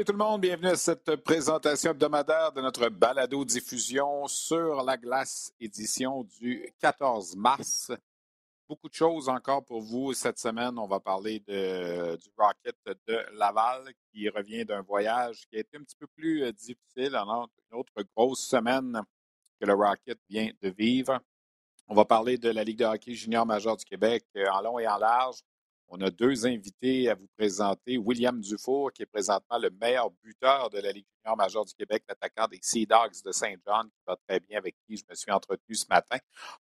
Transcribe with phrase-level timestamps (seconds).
[0.00, 5.52] Salut tout le monde, bienvenue à cette présentation hebdomadaire de notre balado-diffusion sur la glace
[5.60, 7.92] édition du 14 mars.
[8.66, 10.78] Beaucoup de choses encore pour vous cette semaine.
[10.78, 15.82] On va parler du Rocket de Laval qui revient d'un voyage qui a été un
[15.82, 19.02] petit peu plus euh, difficile, en une autre grosse semaine
[19.60, 21.20] que le Rocket vient de vivre.
[21.88, 24.78] On va parler de la Ligue de hockey junior majeur du Québec euh, en long
[24.78, 25.40] et en large.
[25.92, 27.98] On a deux invités à vous présenter.
[27.98, 32.04] William Dufour, qui est présentement le meilleur buteur de la Ligue junior majeure du Québec,
[32.08, 35.32] l'attaquant des Sea Dogs de Saint-Jean, qui va très bien, avec qui je me suis
[35.32, 36.18] entretenu ce matin.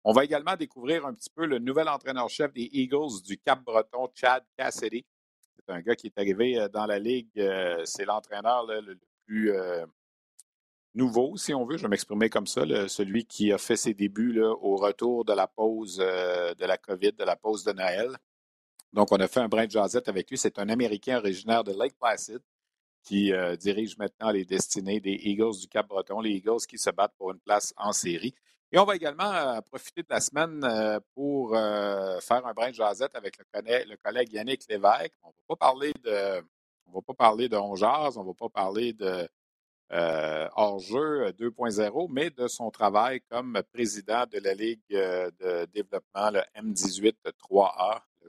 [0.03, 4.43] On va également découvrir un petit peu le nouvel entraîneur-chef des Eagles du Cap-Breton, Chad
[4.55, 5.03] Cassidy.
[5.55, 7.31] C'est un gars qui est arrivé euh, dans la Ligue.
[7.39, 9.87] Euh, c'est l'entraîneur le, plus euh,
[10.93, 14.39] nouveau, si on veut, je vais m'exprimer comme ça, celui qui a fait ses débuts
[14.39, 18.15] au retour de la pause de la COVID, de la pause de Noël.
[18.95, 20.37] Donc, on a fait un brin de jasette avec lui.
[20.37, 22.39] C'est un Américain originaire de Lake Placid
[23.03, 27.13] qui euh, dirige maintenant les destinées des Eagles du Cap-Breton, les Eagles qui se battent
[27.17, 28.33] pour une place en série.
[28.71, 32.75] Et on va également euh, profiter de la semaine euh, pour faire un brin de
[32.75, 35.13] jasette avec le, collègue, Yannick Lévesque.
[35.23, 36.41] On ne va pas parler de
[36.87, 37.13] on on ne va pas
[38.49, 39.27] parler de
[40.55, 47.13] hors-jeu 2.0, mais de son travail comme président de la Ligue de développement, le M18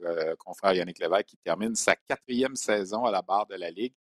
[0.01, 3.71] 3A, euh, confrère Yannick Lévesque, qui termine sa quatrième saison à la barre de la
[3.71, 3.93] Ligue.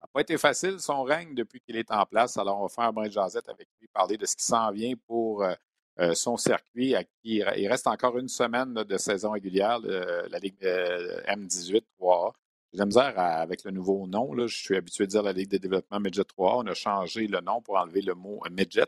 [0.00, 2.36] Ça n'a pas été facile son règne depuis qu'il est en place.
[2.36, 4.94] Alors, on va faire un brin de avec lui, parler de ce qui s'en vient
[5.06, 5.54] pour euh,
[5.98, 6.94] euh, son circuit.
[7.24, 12.32] il reste encore une semaine de saison régulière, la Ligue M18 3A.
[12.72, 12.82] J'ai
[13.16, 14.32] avec le nouveau nom.
[14.46, 16.62] Je suis habitué à dire la Ligue de développement Midget 3A.
[16.64, 18.86] On a changé le nom pour enlever le mot Midget.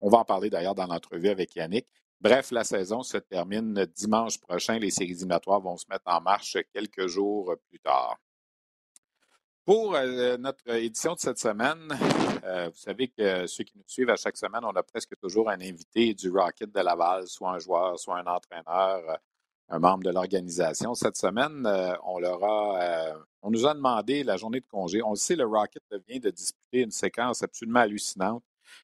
[0.00, 1.86] On va en parler d'ailleurs dans l'entrevue avec Yannick.
[2.24, 4.78] Bref, la saison se termine dimanche prochain.
[4.78, 8.16] Les séries éliminatoires vont se mettre en marche quelques jours plus tard.
[9.66, 11.86] Pour euh, notre édition de cette semaine,
[12.44, 15.50] euh, vous savez que ceux qui nous suivent à chaque semaine, on a presque toujours
[15.50, 19.16] un invité du Rocket de Laval, soit un joueur, soit un entraîneur, euh,
[19.68, 20.94] un membre de l'organisation.
[20.94, 21.68] Cette semaine,
[22.04, 22.40] on leur
[23.42, 25.02] on nous a demandé la journée de congé.
[25.02, 28.42] On le sait, le Rocket vient de disputer une séquence absolument hallucinante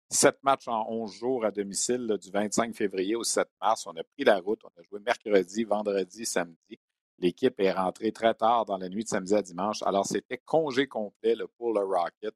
[0.09, 3.87] Sept matchs en 11 jours à domicile du 25 février au 7 mars.
[3.87, 4.61] On a pris la route.
[4.65, 6.78] On a joué mercredi, vendredi, samedi.
[7.19, 9.83] L'équipe est rentrée très tard dans la nuit de samedi à dimanche.
[9.83, 12.34] Alors, c'était congé complet pour le Rocket.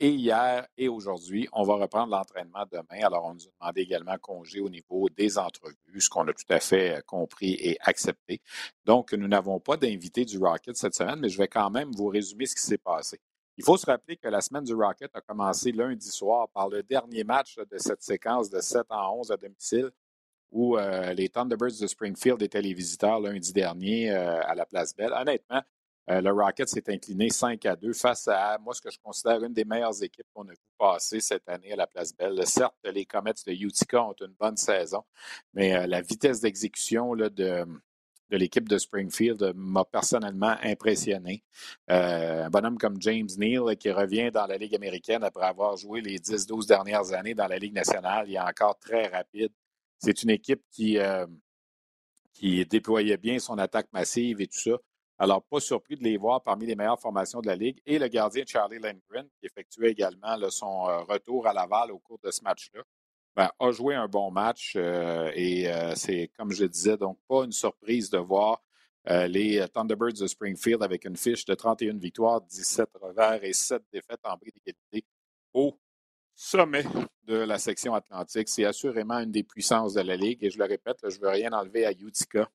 [0.00, 3.04] Et hier et aujourd'hui, on va reprendre l'entraînement demain.
[3.04, 6.44] Alors, on nous a demandé également congé au niveau des entrevues, ce qu'on a tout
[6.50, 8.40] à fait euh, compris et accepté.
[8.84, 12.06] Donc, nous n'avons pas d'invité du Rocket cette semaine, mais je vais quand même vous
[12.06, 13.18] résumer ce qui s'est passé.
[13.58, 16.84] Il faut se rappeler que la semaine du Rocket a commencé lundi soir par le
[16.84, 19.90] dernier match de cette séquence de 7 en 11 à domicile
[20.52, 24.94] où euh, les Thunderbirds de Springfield étaient les visiteurs lundi dernier euh, à la Place
[24.94, 25.12] Belle.
[25.12, 25.60] Honnêtement,
[26.08, 29.42] euh, le Rocket s'est incliné 5 à 2 face à, moi, ce que je considère
[29.42, 32.40] une des meilleures équipes qu'on a vu passer cette année à la Place Belle.
[32.46, 35.02] Certes, les Comets de Utica ont une bonne saison,
[35.52, 37.66] mais la vitesse d'exécution de,
[38.30, 41.42] de l'équipe de Springfield m'a personnellement impressionné.
[41.90, 46.00] Euh, un bonhomme comme James Neal qui revient dans la Ligue américaine après avoir joué
[46.00, 49.52] les 10-12 dernières années dans la Ligue nationale, il est encore très rapide.
[49.98, 51.26] C'est une équipe qui, euh,
[52.32, 54.78] qui déployait bien son attaque massive et tout ça.
[55.20, 57.80] Alors, pas surpris de les voir parmi les meilleures formations de la Ligue.
[57.86, 62.20] Et le gardien Charlie Lindgren, qui effectuait également son euh, retour à Laval au cours
[62.22, 62.82] de ce match-là.
[63.38, 67.44] Ben, a joué un bon match euh, et euh, c'est, comme je disais, donc pas
[67.44, 68.60] une surprise de voir
[69.08, 73.80] euh, les Thunderbirds de Springfield avec une fiche de 31 victoires, 17 revers et 7
[73.92, 75.06] défaites en bris d'égalité
[75.54, 75.78] au
[76.34, 76.82] sommet
[77.28, 78.48] de la section atlantique.
[78.48, 81.30] C'est assurément une des puissances de la Ligue et je le répète, je ne veux
[81.30, 82.50] rien enlever à Utica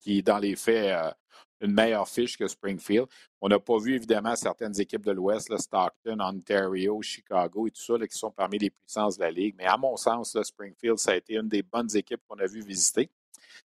[0.00, 1.14] qui, dans les faits,
[1.60, 3.06] une meilleure fiche que Springfield.
[3.40, 8.06] On n'a pas vu, évidemment, certaines équipes de l'Ouest, Stockton, Ontario, Chicago et tout ça,
[8.06, 9.54] qui sont parmi les puissances de la Ligue.
[9.58, 12.62] Mais à mon sens, Springfield, ça a été une des bonnes équipes qu'on a vu
[12.62, 13.10] visiter.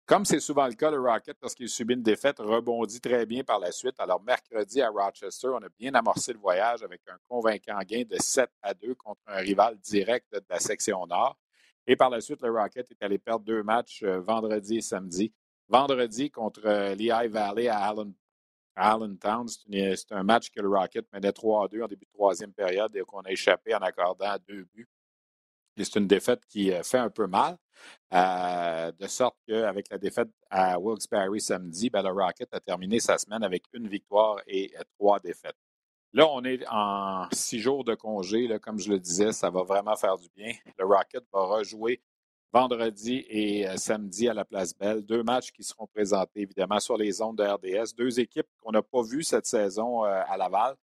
[0.05, 3.59] Comme c'est souvent le cas, le Rocket, lorsqu'il subit une défaite, rebondit très bien par
[3.59, 3.97] la suite.
[3.99, 8.17] Alors, mercredi à Rochester, on a bien amorcé le voyage avec un convaincant gain de
[8.19, 11.37] 7 à 2 contre un rival direct de la section Nord.
[11.87, 15.33] Et par la suite, le Rocket est allé perdre deux matchs euh, vendredi et samedi.
[15.69, 18.13] Vendredi contre euh, Lehigh Valley à Allen,
[18.75, 22.53] Allentown, c'est un match que le Rocket menait 3 à 2 en début de troisième
[22.53, 24.87] période et qu'on a échappé en accordant deux buts.
[25.77, 27.57] C'est une défaite qui euh, fait un peu mal,
[28.13, 33.17] euh, de sorte qu'avec la défaite à Wilkes-Barre samedi, ben, le Rocket a terminé sa
[33.17, 35.57] semaine avec une victoire et euh, trois défaites.
[36.13, 38.47] Là, on est en six jours de congé.
[38.59, 40.53] Comme je le disais, ça va vraiment faire du bien.
[40.77, 42.03] Le Rocket va rejouer
[42.53, 45.03] vendredi et samedi à la Place Belle.
[45.03, 47.95] Deux matchs qui seront présentés évidemment sur les ondes de RDS.
[47.97, 50.75] Deux équipes qu'on n'a pas vues cette saison à Laval.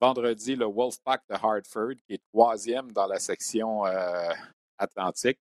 [0.00, 4.28] Vendredi, le Wolfpack de Hartford, qui est troisième dans la section euh,
[4.76, 5.38] atlantique.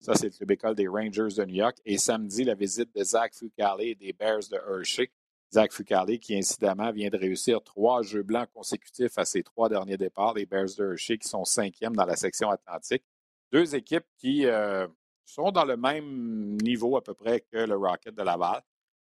[0.00, 1.78] Ça, c'est le club école des Rangers de New York.
[1.84, 5.10] Et samedi, la visite de Zach Fucale et des Bears de Hershey.
[5.54, 9.96] Zach Fucale, qui incidemment vient de réussir trois jeux blancs consécutifs à ses trois derniers
[9.96, 10.34] départs.
[10.34, 13.04] Les Bears de Hershey, qui sont cinquièmes dans la section atlantique.
[13.52, 14.88] Deux équipes qui euh,
[15.24, 18.62] sont dans le même niveau à peu près que le Rocket de Laval.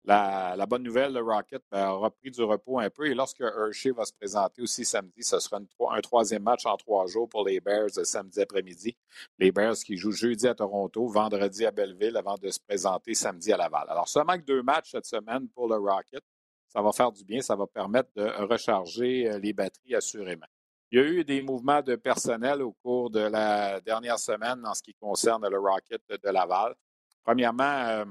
[0.04, 3.90] La, bonne nouvelle, le Rocket ben, a repris du repos un peu et lorsque Hershey
[3.90, 7.60] va se présenter aussi samedi, ce sera un troisième match en trois jours pour les
[7.60, 8.96] Bears samedi après-midi.
[9.38, 13.52] Les Bears qui jouent jeudi à Toronto, vendredi à Belleville avant de se présenter samedi
[13.52, 13.84] à Laval.
[13.88, 16.24] Alors seulement que deux matchs cette semaine pour le Rocket.
[16.68, 20.46] Ça va faire du bien, ça va permettre de recharger euh, les batteries assurément.
[20.92, 24.74] Il y a eu des mouvements de personnel au cours de la dernière semaine en
[24.74, 26.74] ce qui concerne le Rocket de Laval.
[27.22, 28.04] Premièrement, euh,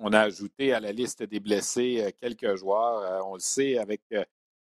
[0.00, 2.98] on a ajouté à la liste des blessés euh, quelques joueurs.
[3.02, 4.02] Euh, on le sait, avec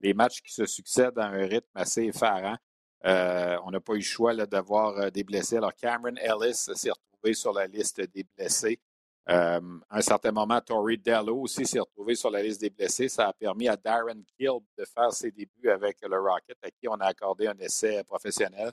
[0.01, 2.57] les matchs qui se succèdent à un rythme assez effarant,
[3.03, 5.59] on n'a pas eu le choix d'avoir des blessés.
[5.59, 8.81] Alors, Cameron Ellis s'est retrouvé sur la liste des blessés.
[9.27, 9.61] À
[9.91, 13.09] un certain moment, Tori Dello aussi s'est retrouvé sur la liste des blessés.
[13.09, 16.89] Ça a permis à Darren Kilb de faire ses débuts avec le Rocket, à qui
[16.89, 18.73] on a accordé un essai professionnel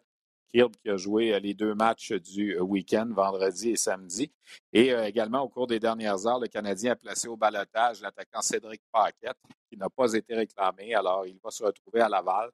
[0.51, 4.31] qui a joué euh, les deux matchs du euh, week-end, vendredi et samedi.
[4.73, 8.41] Et euh, également, au cours des dernières heures, le Canadien a placé au balotage l'attaquant
[8.41, 9.37] Cédric Paquette,
[9.69, 10.93] qui n'a pas été réclamé.
[10.93, 12.51] Alors, il va se retrouver à Laval.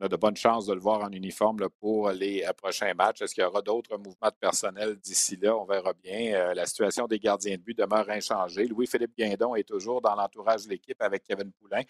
[0.00, 3.20] On a de bonnes chances de le voir en uniforme pour les prochains matchs.
[3.20, 5.54] Est-ce qu'il y aura d'autres mouvements de personnel d'ici là?
[5.54, 6.54] On verra bien.
[6.54, 8.66] la situation des gardiens de but demeure inchangée.
[8.66, 11.82] Louis-Philippe Guindon est toujours dans l'entourage de l'équipe avec Kevin Poulain.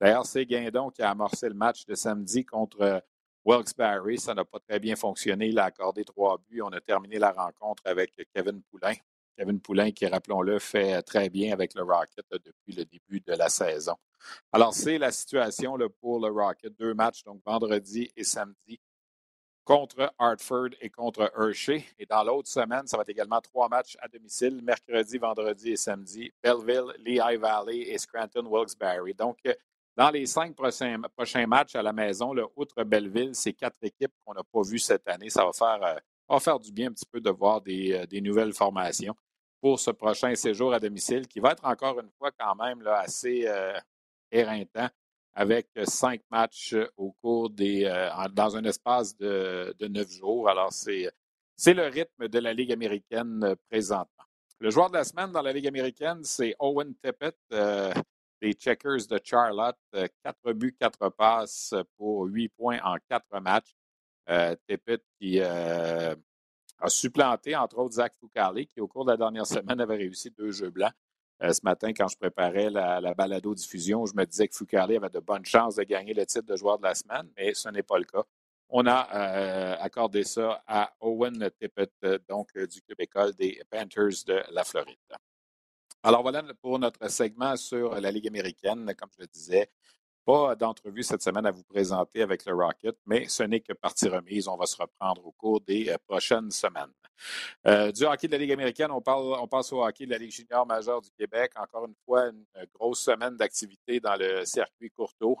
[0.00, 3.02] D'ailleurs, c'est Guindon qui a amorcé le match de samedi contre
[3.44, 5.48] Wilkes-Barre, ça n'a pas très bien fonctionné.
[5.48, 6.62] Il a accordé trois buts.
[6.62, 8.94] On a terminé la rencontre avec Kevin Poulain.
[9.38, 13.48] Kevin Poulain, qui, rappelons-le, fait très bien avec le Rocket depuis le début de la
[13.48, 13.94] saison.
[14.52, 16.76] Alors, c'est la situation pour le Rocket.
[16.76, 18.80] Deux matchs, donc vendredi et samedi,
[19.64, 21.84] contre Hartford et contre Hershey.
[21.98, 25.76] Et dans l'autre semaine, ça va être également trois matchs à domicile, mercredi, vendredi et
[25.76, 26.32] samedi.
[26.42, 29.14] Belleville, Lehigh Valley et Scranton-Wilkes-Barre.
[29.16, 29.38] Donc,
[29.94, 34.42] dans les cinq prochains, matchs à la maison, outre Belleville, c'est quatre équipes qu'on n'a
[34.42, 35.28] pas vues cette année.
[35.28, 36.00] Ça va faire,
[36.30, 39.14] euh, faire du bien un petit peu de voir euh, des, nouvelles formations
[39.60, 43.46] pour ce prochain séjour à domicile qui va être encore une fois quand même assez
[43.46, 43.78] euh,
[44.30, 44.88] éreintant
[45.34, 47.84] avec cinq matchs au cours des
[48.32, 50.48] dans un espace de, neuf jours.
[50.48, 51.12] Alors, c'est,
[51.66, 54.24] le rythme de la Ligue américaine présentement.
[54.58, 57.36] Le joueur de la semaine dans la Ligue américaine, c'est Owen Tippett
[58.40, 59.76] les Checkers de Charlotte.
[59.94, 63.74] Euh, quatre buts, quatre passes pour huit points en quatre matchs.
[64.30, 64.54] Euh,
[65.18, 66.14] qui euh,
[66.80, 70.30] a supplanté, entre autres, Zach Foucalé, qui, au cours de la dernière semaine, avait réussi
[70.30, 70.92] deux jeux blancs.
[71.42, 75.20] Euh, ce matin, quand je préparais la, balado-diffusion, je me disais que Foucalé avait de
[75.20, 77.98] bonnes chances de gagner le titre de joueur de la semaine, mais ce n'est pas
[77.98, 78.24] le cas.
[78.70, 79.00] On a
[79.80, 81.90] accordé ça à Owen Tippett,
[82.28, 84.96] donc du club école des Panthers de la Floride.
[86.02, 88.94] Alors voilà pour notre segment sur la Ligue américaine.
[88.94, 89.70] Comme je le disais,
[90.28, 94.10] pas d'entrevue cette semaine à vous présenter avec le Rocket, mais ce n'est que partie
[94.10, 94.46] remise.
[94.46, 96.92] On va se reprendre au cours des euh, prochaines semaines.
[97.66, 100.18] Euh, du hockey de la Ligue américaine, on, parle, on passe au hockey de la
[100.18, 101.52] Ligue junior majeure du Québec.
[101.56, 102.44] Encore une fois, une
[102.74, 105.38] grosse semaine d'activité dans le circuit Courteau.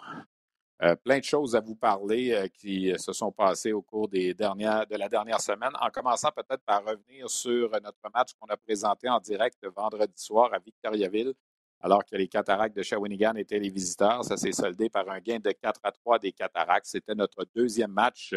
[0.80, 4.32] Euh, plein de choses à vous parler euh, qui se sont passées au cours des
[4.32, 8.56] dernières, de la dernière semaine, en commençant peut-être par revenir sur notre match qu'on a
[8.56, 11.34] présenté en direct vendredi soir à Victoriaville,
[11.80, 14.24] alors que les Cataractes de Shawinigan étaient les visiteurs.
[14.24, 16.86] Ça s'est soldé par un gain de 4 à 3 des Cataractes.
[16.86, 18.34] C'était notre deuxième match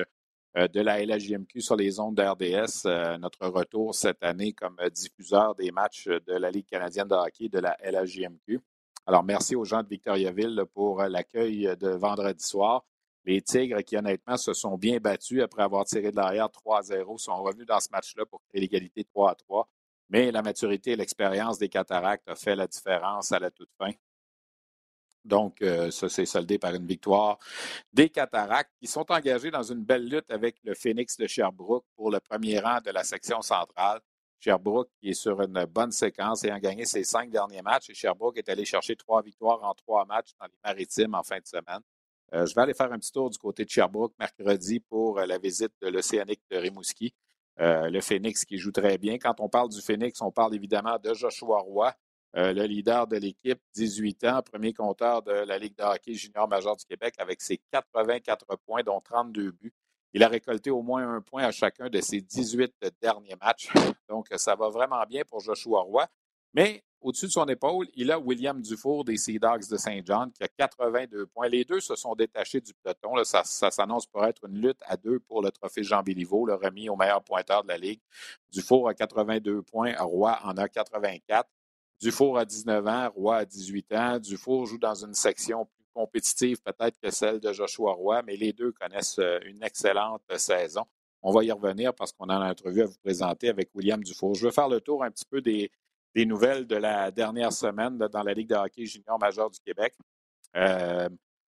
[0.57, 2.87] euh, de la LHJMQ sur les ondes d'RDS,
[3.19, 7.59] notre retour cette année comme diffuseur des matchs de la Ligue canadienne de hockey de
[7.59, 8.61] la LHJMQ.
[9.07, 12.85] Alors, merci aux gens de Victoriaville pour euh, l'accueil euh, de vendredi soir.
[13.25, 17.17] Les Tigres, qui honnêtement se sont bien battus après avoir tiré de l'arrière 3 0,
[17.17, 19.67] sont revenus dans ce match-là pour créer l'égalité 3 3.
[20.11, 23.91] Mais la maturité et l'expérience des cataractes a fait la différence à la toute fin.
[25.23, 27.37] Donc, euh, ça s'est soldé par une victoire
[27.93, 32.09] des Cataractes qui sont engagés dans une belle lutte avec le Phoenix de Sherbrooke pour
[32.11, 33.99] le premier rang de la section centrale.
[34.39, 37.91] Sherbrooke qui est sur une bonne séquence et a gagné ses cinq derniers matchs.
[37.91, 41.37] Et Sherbrooke est allé chercher trois victoires en trois matchs dans les maritimes en fin
[41.37, 41.81] de semaine.
[42.33, 45.27] Euh, je vais aller faire un petit tour du côté de Sherbrooke mercredi pour euh,
[45.27, 47.13] la visite de l'Océanique de Rimouski.
[47.57, 49.17] Le Phoenix qui joue très bien.
[49.17, 51.93] Quand on parle du Phoenix, on parle évidemment de Joshua Roy,
[52.37, 56.47] euh, le leader de l'équipe, 18 ans, premier compteur de la Ligue de hockey junior
[56.47, 59.73] major du Québec avec ses 84 points, dont 32 buts.
[60.13, 63.69] Il a récolté au moins un point à chacun de ses 18 derniers matchs.
[64.09, 66.07] Donc, ça va vraiment bien pour Joshua Roy.
[66.53, 70.31] Mais au-dessus de son épaule, il a William Dufour des Sea Dogs de Saint John
[70.31, 71.47] qui a 82 points.
[71.47, 73.23] Les deux se sont détachés du peloton.
[73.23, 76.89] ça, s'annonce pour être une lutte à deux pour le trophée Jean Béliveau, le remis
[76.89, 78.01] au meilleur pointeur de la Ligue.
[78.51, 81.49] Dufour a 82 points, Roy en a 84.
[81.99, 84.19] Dufour a 19 ans, Roy a 18 ans.
[84.19, 88.53] Dufour joue dans une section plus compétitive peut-être que celle de Joshua Roy, mais les
[88.53, 90.85] deux connaissent euh, une excellente saison.
[91.23, 94.33] On va y revenir parce qu'on a une entrevue à vous présenter avec William Dufour.
[94.33, 95.71] Je veux faire le tour un petit peu des,
[96.15, 99.93] nouvelles de la dernière semaine dans la Ligue de hockey junior majeur du Québec.
[100.55, 101.09] Euh,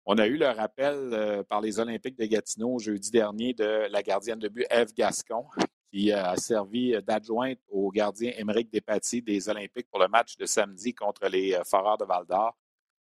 [0.07, 4.03] on a eu le rappel euh, par les Olympiques de Gatineau jeudi dernier de la
[4.03, 5.47] gardienne de but Eve Gascon,
[5.91, 10.95] qui a servi d'adjointe au gardien Émeric Despatie des Olympiques pour le match de samedi
[10.95, 12.57] contre les euh, Foreurs de Val-d'Or.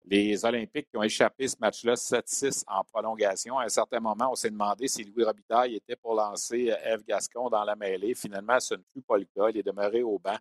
[0.09, 3.59] Les Olympiques qui ont échappé ce match-là 7-6 en prolongation.
[3.59, 7.50] À un certain moment, on s'est demandé si Louis Robitaille était pour lancer Eve Gascon
[7.50, 8.14] dans la mêlée.
[8.14, 9.50] Finalement, ce ne fut pas le cas.
[9.50, 10.38] Il est demeuré au banc.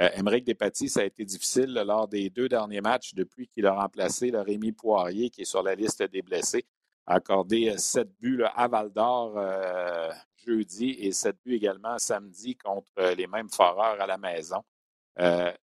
[0.00, 3.72] Euh, Émeric Despatie, ça a été difficile lors des deux derniers matchs depuis qu'il a
[3.72, 6.66] remplacé le Rémi Poirier, qui est sur la liste des blessés
[7.06, 10.10] accordé euh, sept buts à Val d'Or euh,
[10.44, 14.62] jeudi et sept buts également samedi contre euh, les mêmes foreurs à la maison.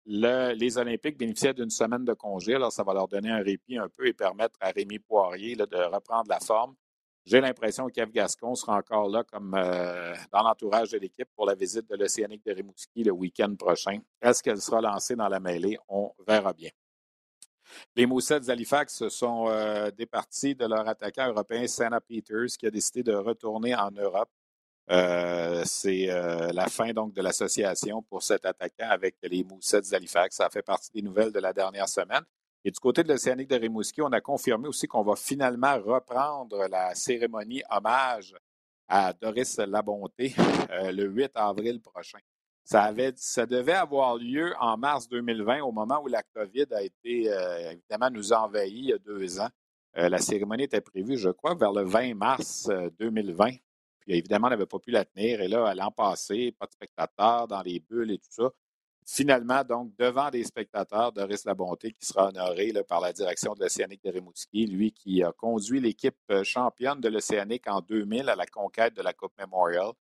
[0.07, 3.89] les Olympiques bénéficiaient d'une semaine de congé, alors ça va leur donner un répit un
[3.89, 6.75] peu et permettre à Rémi Poirier de reprendre la forme.
[7.25, 11.89] J'ai l'impression qu'Eve Gascon sera encore là comme dans l'entourage de l'équipe pour la visite
[11.89, 14.01] de l'Océanique de Rimouski le week-end prochain.
[14.21, 15.79] Est-ce qu'elle sera lancée dans la mêlée?
[15.89, 16.71] On verra bien.
[17.95, 23.03] Les Moussets d'Halifax sont euh, départis de leur attaquant européen Santa Peters qui a décidé
[23.03, 24.31] de retourner en Europe.
[24.91, 30.37] Euh, c'est euh, la fin donc de l'association pour cet attaquant avec les Moussets d'Halifax.
[30.37, 32.23] Ça fait partie des nouvelles de la dernière semaine.
[32.65, 36.69] Et du côté de l'Océanique de Rimouski, on a confirmé aussi qu'on va finalement reprendre
[36.69, 38.35] la cérémonie hommage
[38.89, 40.35] à Doris Labonté
[40.71, 42.19] le 8 avril prochain.
[42.65, 46.83] Ça, avait, ça devait avoir lieu en mars 2020, au moment où la COVID a
[46.83, 49.49] été, euh, évidemment, nous envahi il y a deux ans.
[49.99, 53.49] Euh, la cérémonie était prévue, je crois, vers le 20 mars 2020.
[53.49, 53.51] Euh,
[54.01, 55.41] Puis évidemment, on n'avait pas pu la tenir.
[55.41, 58.51] Et là, l'an passé, pas de spectateurs dans les bulles et tout ça.
[59.05, 64.05] Finalement, donc, devant des spectateurs, Doris Labonté, qui sera honoré par la direction de l'Océanique
[64.05, 68.95] de Rimouski, lui qui a conduit l'équipe championne de l'Océanique en 2000 à la conquête
[68.95, 69.93] de la Coupe Memorial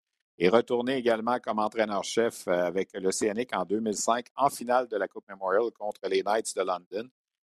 [0.40, 5.28] est retourné également comme entraîneur-chef euh, avec l'Océanique en 2005 en finale de la Coupe
[5.28, 7.08] Memorial contre les Knights de London.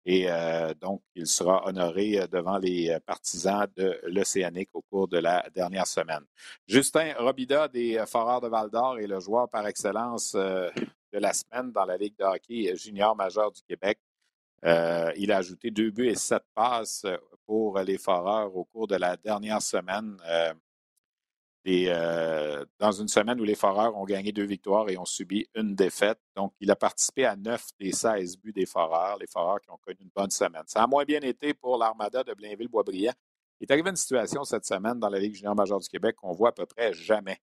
[0.07, 5.19] Et euh, donc, il sera honoré euh, devant les partisans de l'Océanique au cours de
[5.19, 6.25] la dernière semaine.
[6.69, 10.37] Justin Robida des Foreurs de Val-d'Or est le joueur par excellence
[11.15, 13.99] de la semaine dans la Ligue de hockey junior majeur du Québec.
[14.63, 17.07] il a ajouté deux buts et sept passes
[17.47, 20.19] pour les Foreurs au cours de la dernière semaine.
[21.67, 25.75] Euh, dans une semaine où les Foreurs ont gagné deux victoires et ont subi une
[25.75, 26.19] défaite.
[26.37, 29.79] Donc, il a participé à neuf des 16 buts des Foreurs, les Foreurs qui ont
[29.79, 30.65] connu une bonne semaine.
[30.67, 33.15] Ça a moins bien été pour l'Armada de Blainville-Boisbriand.
[33.61, 36.33] Il est arrivé une situation cette semaine dans la Ligue junior majeure du Québec qu'on
[36.33, 37.39] voit à peu près jamais.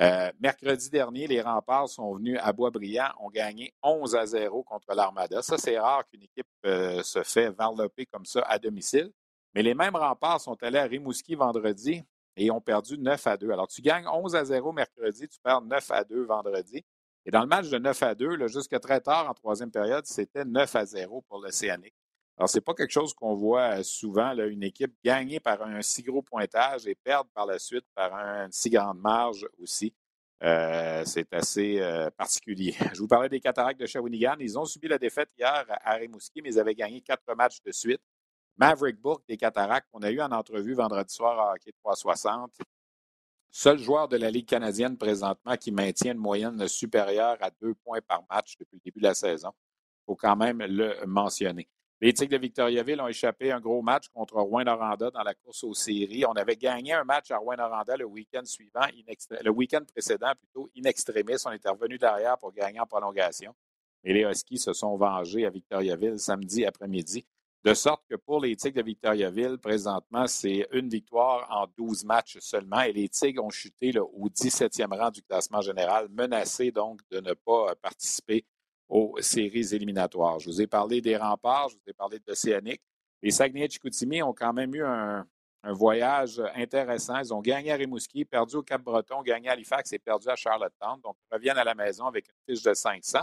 [0.00, 4.94] Euh, mercredi dernier, les remparts sont venus à Boisbriand, ont gagné 11 à 0 contre
[4.94, 5.40] l'Armada.
[5.42, 9.10] Ça, c'est rare qu'une équipe euh, se fait varloper comme ça à domicile.
[9.54, 12.04] Mais les mêmes remparts sont allés à Rimouski vendredi,
[12.36, 13.50] et ont perdu 9 à 2.
[13.50, 16.84] Alors, tu gagnes 11 à 0 mercredi, tu perds 9 à 2 vendredi.
[17.24, 20.44] Et dans le match de 9 à 2, jusqu'à très tard en troisième période, c'était
[20.44, 21.94] 9 à 0 pour l'Océanique.
[22.38, 25.62] Alors, ce n'est pas quelque chose qu'on voit euh, souvent, là, une équipe gagner par
[25.62, 29.94] un si gros pointage et perdre par la suite par une si grande marge aussi.
[30.42, 32.74] Euh, c'est assez euh, particulier.
[32.94, 34.36] Je vous parlais des Cataractes de Shawinigan.
[34.40, 37.72] Ils ont subi la défaite hier à Rimouski, mais ils avaient gagné quatre matchs de
[37.72, 38.02] suite.
[38.58, 42.52] Maverick Bourque des Cataractes, qu'on a eu en entrevue vendredi soir à Hockey 360.
[43.50, 48.00] Seul joueur de la Ligue canadienne présentement qui maintient une moyenne supérieure à deux points
[48.06, 49.50] par match depuis le début de la saison.
[49.54, 51.66] Il faut quand même le mentionner.
[52.02, 55.72] Les Tigres de Victoriaville ont échappé un gros match contre Rouen-Noranda dans la course aux
[55.72, 56.26] séries.
[56.26, 58.84] On avait gagné un match à Rouen-Noranda le week-end suivant,
[59.42, 61.36] le week-end précédent plutôt, in extremis.
[61.46, 63.54] On était revenu derrière pour gagner en prolongation.
[64.04, 67.26] Et les Huskies se sont vengés à Victoriaville samedi après-midi.
[67.64, 72.36] De sorte que pour les Tigres de Victoriaville, présentement, c'est une victoire en 12 matchs
[72.40, 72.82] seulement.
[72.82, 77.32] Et les Tigres ont chuté au 17e rang du classement général, menacés donc de ne
[77.32, 78.44] pas participer
[78.88, 80.38] aux séries éliminatoires.
[80.38, 82.82] Je vous ai parlé des remparts, je vous ai parlé de l'Océanique.
[83.22, 85.26] Les Saguenay-Chicoutimi ont quand même eu un,
[85.68, 87.18] voyage intéressant.
[87.18, 91.00] Ils ont gagné à Rimouski, perdu au Cap-Breton, gagné à Halifax et perdu à Charlottetown.
[91.02, 93.18] Donc, ils reviennent à la maison avec une fiche de 500.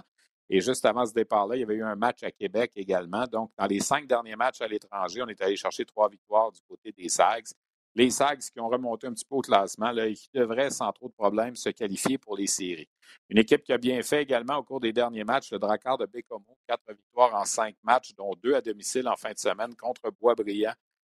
[0.49, 3.25] Et juste avant ce départ-là, il y avait eu un match à Québec également.
[3.27, 6.59] Donc, dans les cinq derniers matchs à l'étranger, on est allé chercher trois victoires du
[6.67, 7.47] côté des Sags.
[7.95, 10.91] Les Sags qui ont remonté un petit peu au classement là, et qui devraient, sans
[10.91, 12.89] trop de problèmes, se qualifier pour les séries.
[13.29, 16.07] Une équipe qui a bien fait également au cours des derniers matchs, le Drakkar de
[16.07, 20.09] Bécomo, quatre victoires en cinq matchs, dont deux à domicile en fin de semaine contre
[20.19, 20.73] Boisbriand.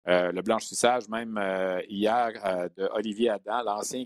[0.07, 4.05] Euh, le blanchissage, même euh, hier, euh, de Olivier Adam, l'ancien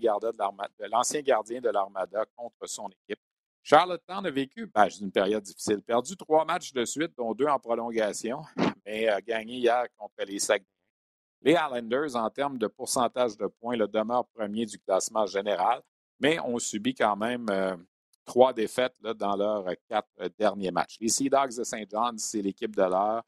[1.20, 3.20] gardien de l'Armada contre son équipe.
[3.62, 5.80] Charlottetown a vécu ben, une période difficile.
[5.82, 8.42] Perdu trois matchs de suite, dont deux en prolongation,
[8.84, 10.66] mais a gagné hier contre les Saguenay.
[11.44, 15.80] Les Islanders, en termes de pourcentage de points, le demeurent premier du classement général,
[16.20, 17.76] mais ont subi quand même euh,
[18.24, 20.96] trois défaites dans leurs quatre derniers matchs.
[21.00, 23.22] Les Sea Dogs de Saint John, c'est l'équipe de l'heure.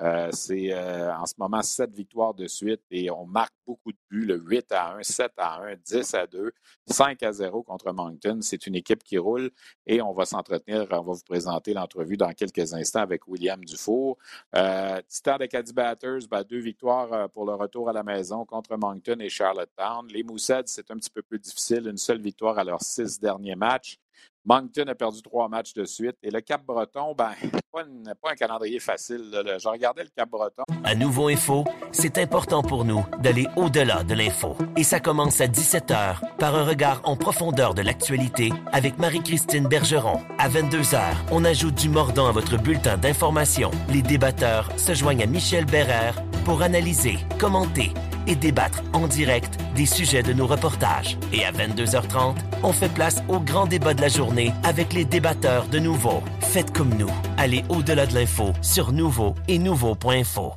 [0.00, 3.98] Euh, c'est euh, en ce moment sept victoires de suite et on marque beaucoup de
[4.10, 6.52] buts, le 8 à 1, 7 à 1, 10 à 2,
[6.86, 8.38] 5 à 0 contre Moncton.
[8.40, 9.50] C'est une équipe qui roule
[9.86, 14.18] et on va s'entretenir, on va vous présenter l'entrevue dans quelques instants avec William Dufour.
[14.54, 18.44] Euh, Titan de Caddy Batters, ben, deux victoires euh, pour le retour à la maison
[18.44, 20.06] contre Moncton et Charlottetown.
[20.08, 23.56] Les Moussets, c'est un petit peu plus difficile, une seule victoire à leurs six derniers
[23.56, 23.98] matchs.
[24.44, 26.16] Moncton a perdu trois matchs de suite.
[26.22, 27.32] Et le Cap-Breton, ben,
[27.72, 27.84] pas,
[28.22, 29.30] pas un calendrier facile.
[29.32, 30.62] Je regardais le Cap-Breton.
[30.84, 34.56] À Nouveau Info, c'est important pour nous d'aller au-delà de l'info.
[34.76, 40.20] Et ça commence à 17h par un regard en profondeur de l'actualité avec Marie-Christine Bergeron.
[40.38, 40.98] À 22h,
[41.30, 43.70] on ajoute du mordant à votre bulletin d'information.
[43.90, 47.92] Les débatteurs se joignent à Michel Bérère pour analyser, commenter
[48.28, 51.18] et débattre en direct des sujets de nos reportages.
[51.32, 55.68] Et à 22h30, on fait place au grand débat de la journée avec les débatteurs
[55.68, 56.22] de Nouveau.
[56.40, 57.10] Faites comme nous.
[57.36, 60.52] Allez au-delà de l'info sur Nouveau et Nouveau.info.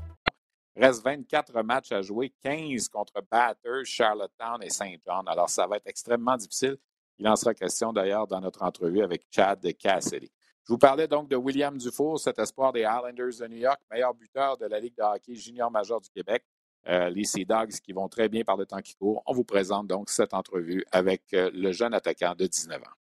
[0.76, 5.28] Reste 24 matchs à jouer, 15 contre Batters, Charlottetown et Saint John.
[5.28, 6.78] Alors, ça va être extrêmement difficile.
[7.20, 10.32] Il en sera question d'ailleurs dans notre entrevue avec Chad Cassidy.
[10.64, 14.14] Je vous parlais donc de William Dufour, cet espoir des Islanders de New York, meilleur
[14.14, 16.44] buteur de la Ligue de hockey junior major du Québec.
[16.88, 19.22] Euh, les Sea Dogs qui vont très bien par le temps qui court.
[19.28, 23.01] On vous présente donc cette entrevue avec euh, le jeune attaquant de 19 ans.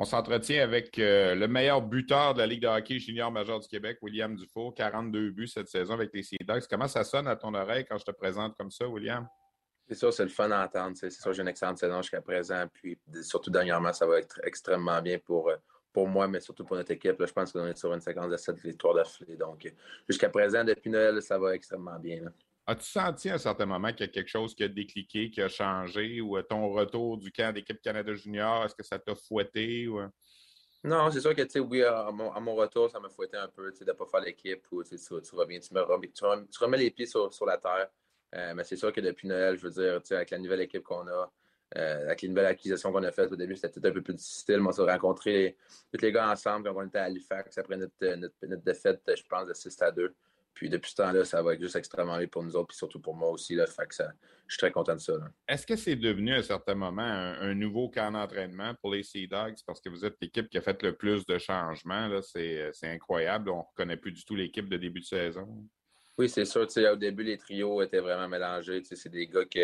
[0.00, 3.66] On s'entretient avec euh, le meilleur buteur de la Ligue de hockey junior major du
[3.66, 6.38] Québec, William Dufour, 42 buts cette saison avec les Sea.
[6.70, 9.26] Comment ça sonne à ton oreille quand je te présente comme ça, William?
[9.88, 10.96] C'est sûr, c'est le fun à entendre.
[10.96, 12.64] C'est sûr, j'ai une excellente saison jusqu'à présent.
[12.72, 15.50] Puis surtout dernièrement, ça va être extrêmement bien pour,
[15.92, 17.16] pour moi, mais surtout pour notre équipe.
[17.18, 19.36] je pense qu'on est sur une séquence de 7 victoires d'affilée.
[19.36, 19.68] Donc,
[20.08, 22.22] jusqu'à présent, depuis Noël, ça va extrêmement bien.
[22.70, 25.40] As-tu senti à un certain moment qu'il y a quelque chose qui a décliqué, qui
[25.40, 29.88] a changé, ou ton retour du camp d'équipe Canada Junior, est-ce que ça t'a fouetté?
[29.88, 30.02] Ou...
[30.84, 33.84] Non, c'est sûr que, tu oui, à mon, retour, ça m'a fouetté un peu, de
[33.86, 34.96] ne pas faire l'équipe, ou tu,
[35.32, 37.88] reviens, tu, remets, les pieds sur, la terre.
[38.34, 41.08] Euh, mais c'est sûr que depuis Noël, je veux dire, avec la nouvelle équipe qu'on
[41.08, 41.32] a,
[41.78, 44.14] euh, avec les nouvelles acquisitions qu'on a faites au début, c'était peut-être un peu plus
[44.14, 44.60] difficile.
[44.60, 45.56] On s'est rencontré
[45.90, 49.46] tous les gars ensemble quand on était à Halifax après notre, notre, défaite, je pense,
[49.46, 50.14] de 6 à 2.
[50.58, 52.98] Puis depuis ce temps-là, ça va être juste extrêmement bien pour nous autres, puis surtout
[52.98, 53.54] pour moi aussi.
[53.54, 54.10] Là, fait que ça,
[54.48, 55.12] je suis très content de ça.
[55.46, 59.28] Est-ce que c'est devenu à un certain moment un, nouveau camp d'entraînement pour les Sea
[59.28, 59.54] Dogs?
[59.64, 62.10] Parce que vous êtes l'équipe qui a fait le plus de changements.
[62.22, 63.50] C'est incroyable.
[63.50, 65.46] On ne reconnaît plus du tout l'équipe de début de saison.
[66.18, 66.66] Oui, c'est sûr.
[66.92, 68.82] Au début, les trios étaient vraiment mélangés.
[68.82, 69.60] C'est des gars qui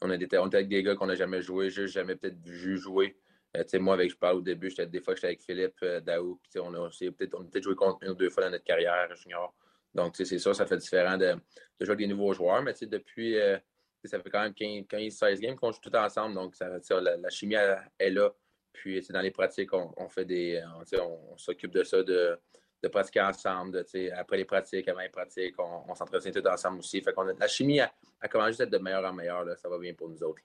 [0.00, 3.16] on, était, avec des gars qu'on n'a jamais joué, juste jamais peut-être vu jouer.
[3.56, 6.40] Euh, moi, avec je parle au début, des fois j'étais avec Philippe euh, Daou.
[6.54, 9.52] On a peut-être joué contre une ou deux fois dans notre carrière junior.
[9.94, 11.34] Donc, c'est sûr, ça fait différent de,
[11.80, 12.62] jouer avec des nouveaux joueurs.
[12.62, 13.58] Mais depuis, euh,
[14.04, 16.34] ça fait quand même 15-16 games qu'on joue tout ensemble.
[16.34, 16.68] Donc, ça,
[17.00, 17.56] la, chimie
[17.98, 18.30] est là.
[18.72, 20.62] Puis, dans les pratiques, on, fait des.
[21.00, 22.38] on s'occupe de ça, de,
[22.90, 23.84] pratiquer ensemble.
[24.14, 27.02] après les pratiques, avant les pratiques, on, s'entretient tous ensemble aussi.
[27.38, 27.92] La chimie a,
[28.30, 29.44] commencé à être de meilleur en meilleur.
[29.58, 30.42] Ça va bien pour nous autres.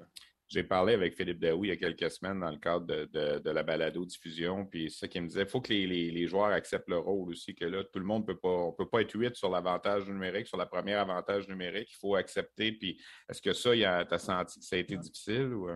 [0.47, 3.63] J'ai parlé avec Philippe Daou il y a quelques semaines dans le cadre de, la
[3.63, 4.65] balado-diffusion.
[4.67, 5.41] Puis c'est ça qu'il me disait.
[5.41, 8.37] Il faut que les, joueurs acceptent le rôle aussi, que là, tout le monde peut
[8.37, 11.89] pas, peut pas être huit sur l'avantage numérique, sur la première avantage numérique.
[11.91, 12.73] Il faut accepter.
[12.73, 15.53] Puis est-ce que ça, tu as senti que ça a été difficile?
[15.53, 15.69] Ou...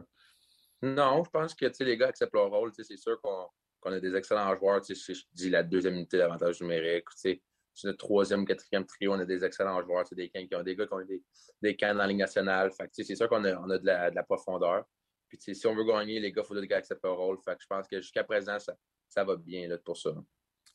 [0.83, 2.71] Non, je pense que les gars acceptent leur rôle.
[2.73, 4.81] C'est sûr qu'on a des excellents joueurs.
[4.87, 7.05] Je, je dis la deuxième unité d'avantage numérique.
[7.15, 7.41] C'est
[7.87, 10.05] notre troisième, quatrième trio, on a des excellents joueurs.
[10.07, 11.23] C'est des, qui ont des gars qui ont des,
[11.61, 12.71] des cannes dans la Ligue nationale.
[12.91, 14.85] c'est sûr qu'on a, on a de, la, de, la, profondeur.
[15.27, 17.37] Puis si on veut gagner, les gars, il faut qu'ils acceptent le rôle.
[17.43, 18.75] Fait que je pense que jusqu'à présent, ça,
[19.07, 20.11] ça va bien là, pour ça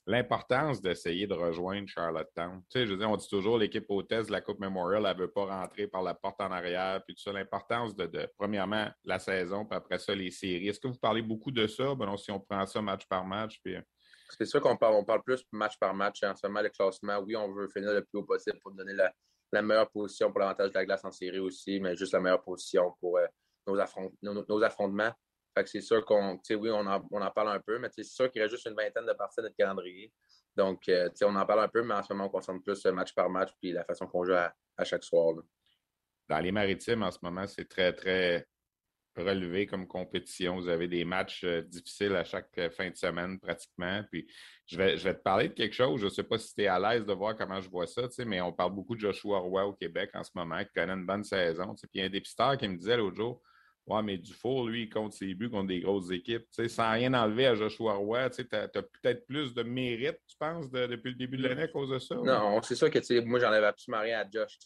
[0.07, 2.63] l'importance d'essayer de rejoindre Charlottetown.
[2.71, 5.31] Tu sais, je on dit toujours l'équipe hôtesse de la Coupe Memorial, elle ne veut
[5.31, 7.15] pas rentrer par la porte en arrière, puis.
[7.27, 10.69] L'importance de, premièrement, la saison, puis après ça, les séries.
[10.69, 11.95] Est-ce que vous parlez beaucoup de ça?
[11.95, 13.77] Ben non, si on prend ça match par match, puis...
[14.25, 16.23] Euh, C'est sûr qu'on parle, on parle plus match par match.
[16.23, 18.93] En ce moment, le classement, oui, on veut finir le plus haut possible pour donner
[18.93, 22.43] la, meilleure position pour l'avantage de la glace en série aussi, mais juste la meilleure
[22.43, 23.27] position pour euh,
[23.67, 25.13] nos, nos, affrontements.
[25.57, 28.03] Fait que c'est sûr qu'on, oui, on en, on en, parle un peu, mais c'est
[28.03, 30.13] sûr qu'il reste juste une vingtaine de parties de notre calendrier.
[30.57, 33.15] Donc, euh, on en parle un peu, mais en ce moment, on concentre plus match
[33.15, 34.53] par match puis la façon qu'on joue à,
[34.85, 35.35] chaque soir.
[36.29, 38.47] Dans les maritimes, en ce moment, c'est très, très
[39.17, 40.57] relevé comme compétition.
[40.57, 44.03] Vous avez des matchs euh, difficiles à chaque euh, fin de semaine pratiquement.
[44.11, 44.27] Puis
[44.67, 46.01] je vais, je vais te parler de quelque chose.
[46.01, 48.03] Je ne sais pas si tu es à l'aise de voir comment je vois ça,
[48.27, 51.07] mais on parle beaucoup de Joshua Roy au Québec en ce moment, qui connaît une
[51.07, 51.75] bonne saison.
[51.75, 53.43] Puis il y a un dépisteur qui me disait l'autre jour
[53.87, 56.47] Ouais, mais Dufour, lui, il compte ses buts contre des grosses équipes.
[56.69, 61.11] sans rien enlever à Joshua Roy, tu as, peut-être plus de mérite, tu penses, depuis
[61.11, 62.15] le début de l'année à cause de ça?
[62.15, 64.59] Non, c'est sûr que moi, j'enlève absolument rien à Josh.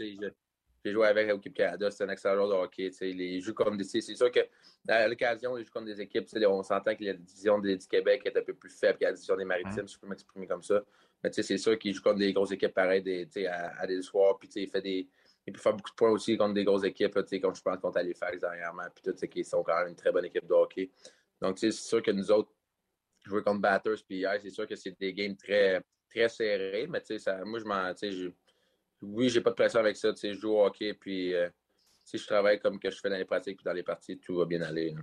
[0.89, 2.91] J'ai joué avec l'équipe Canada, c'est un excellent joueur de hockey.
[3.03, 3.85] Il joue comme des.
[3.85, 6.27] C'est sûr qu'à l'occasion, il joue comme des équipes.
[6.47, 9.37] On s'entend que la division du Québec est un peu plus faible que la division
[9.37, 10.83] des Maritimes, si je peux m'exprimer comme ça.
[11.23, 14.39] Mais c'est sûr qu'il joue comme des grosses équipes pareilles des, à, à, des soirs.
[14.39, 15.09] Puis il fait des
[15.47, 17.99] il peut faire beaucoup de points aussi contre des grosses équipes, comme je pense contre
[17.99, 20.91] Halifax dernièrement, puis tout, qui sont quand même une très bonne équipe de hockey.
[21.41, 22.51] Donc, c'est sûr que nous autres,
[23.25, 27.01] jouer contre Batters, puis hier, c'est sûr que c'est des games très, très serrés, mais
[27.19, 27.93] ça, moi, je m'en.
[29.01, 30.13] Oui, j'ai pas de pression avec ça.
[30.21, 31.49] Je joue au hockey, puis euh,
[32.05, 34.37] si je travaille comme que je fais dans les pratiques, puis dans les parties, tout
[34.37, 34.95] va bien aller.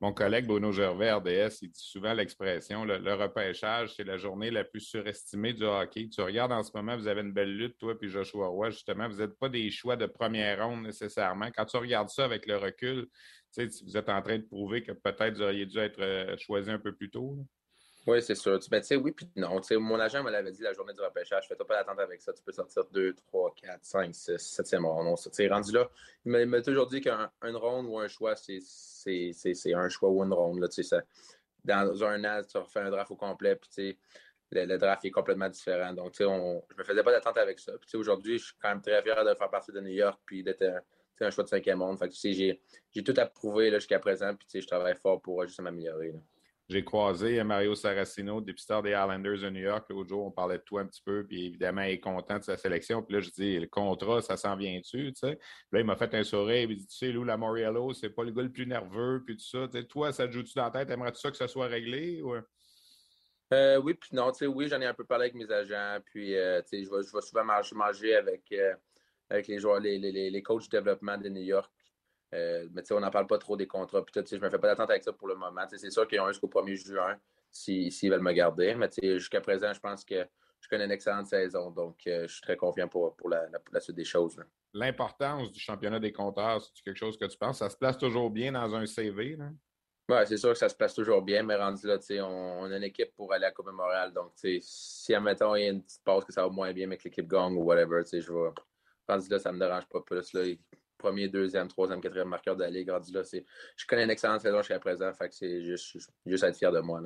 [0.00, 4.64] Mon collègue Bruno Gervais, RDS, il dit souvent l'expression le, repêchage, c'est la journée la
[4.64, 6.08] plus surestimée du hockey.
[6.08, 9.08] Tu regardes en ce moment, vous avez une belle lutte, toi puis Joshua Roy, justement.
[9.08, 11.50] Vous n'êtes pas des choix de première ronde nécessairement.
[11.54, 13.08] Quand tu regardes ça avec le recul,
[13.56, 16.78] vous êtes en train de prouver que peut-être vous auriez dû être euh, choisi un
[16.78, 17.36] peu plus tôt.
[18.06, 18.58] Oui, c'est sûr.
[18.70, 19.60] Ben, tu sais, oui, puis non.
[19.78, 21.46] mon agent me l'avait dit la journée du repêchage.
[21.46, 22.32] Fais-toi pas d'attente avec ça.
[22.32, 25.18] Tu peux sortir 2, 3, 4, 5, 6, 7e ronde.
[25.32, 25.90] Tu rendu là.
[26.24, 28.60] Il m'a toujours dit qu'une ronde ou un choix, c'est
[29.74, 30.60] un choix ou une ronde.
[30.60, 31.02] Là, ça,
[31.64, 33.56] dans un an, tu refais un draft au complet.
[33.56, 33.98] Puis,
[34.50, 35.92] le, le, draft est complètement différent.
[35.92, 37.72] Donc, tu sais, je me faisais pas d'attente avec ça.
[37.78, 40.42] Puis, aujourd'hui, je suis quand même très fier de faire partie de New York puis
[40.42, 40.80] d'être un,
[41.20, 41.98] un, choix de cinquième monde.
[41.98, 44.34] Fait que, j'ai tout approuvé jusqu'à présent.
[44.34, 46.14] Puis, je travaille fort pour juste m'améliorer.
[46.70, 49.86] J'ai croisé Mario Saracino, dépisteur des Islanders de New York.
[49.90, 52.44] L'autre jour, on parlait de toi un petit peu, puis évidemment, il est content de
[52.44, 53.02] sa sélection.
[53.02, 55.36] Puis là, je dis, le contrat, ça s'en vient-tu, tu sais?
[55.72, 58.30] Là, il m'a fait un sourire, il dit, tu sais, Lou Lamoriello, c'est pas le
[58.30, 59.66] gars le plus nerveux, puis tout ça.
[59.82, 60.90] toi, ça te joue-tu dans la tête?
[60.90, 62.22] Aimerais-tu ça que ça soit réglé?
[63.52, 65.98] Euh, oui, puis non, tu sais, oui, j'en ai un peu parlé avec mes agents,
[66.04, 68.76] puis, euh, tu sais, je vais, je souvent manger avec, euh,
[69.28, 71.68] avec les joueurs, les, les, les coachs de développement de New York.
[72.32, 74.04] Euh, mais on n'en parle pas trop des contrats.
[74.04, 75.62] Puis, je ne me fais pas d'attente avec ça pour le moment.
[75.68, 77.18] C'est sûr qu'ils ont jusqu'au 1er juin
[77.50, 78.74] s'ils veulent me garder.
[78.74, 80.26] Mais jusqu'à présent, je pense que
[80.60, 81.70] je connais une excellente saison.
[81.70, 83.48] Donc, euh, je suis très confiant pour, pour la,
[83.80, 84.40] suite des choses.
[84.72, 87.58] L'importance du championnat des compteurs, c'est quelque chose que tu penses?
[87.58, 89.36] Ça se place toujours bien dans un CV?
[90.08, 92.76] Oui, c'est sûr que ça se place toujours bien, mais rendu là, on, on, a
[92.76, 94.12] une équipe pour aller à la Coupe Montréal.
[94.12, 96.96] Donc, si, admettons, il y a une petite pause que ça va moins bien, mais
[96.96, 98.50] que l'équipe gagne ou whatever, je vais.
[99.08, 100.32] Rendu là, ça ne me dérange pas plus.
[100.32, 100.42] Là
[101.00, 102.88] premier, deuxième, troisième, quatrième marqueur de la Ligue.
[102.88, 105.12] là, je connais une excellente saison jusqu'à présent.
[105.12, 107.00] Fait que c'est juste, juste être fier de moi.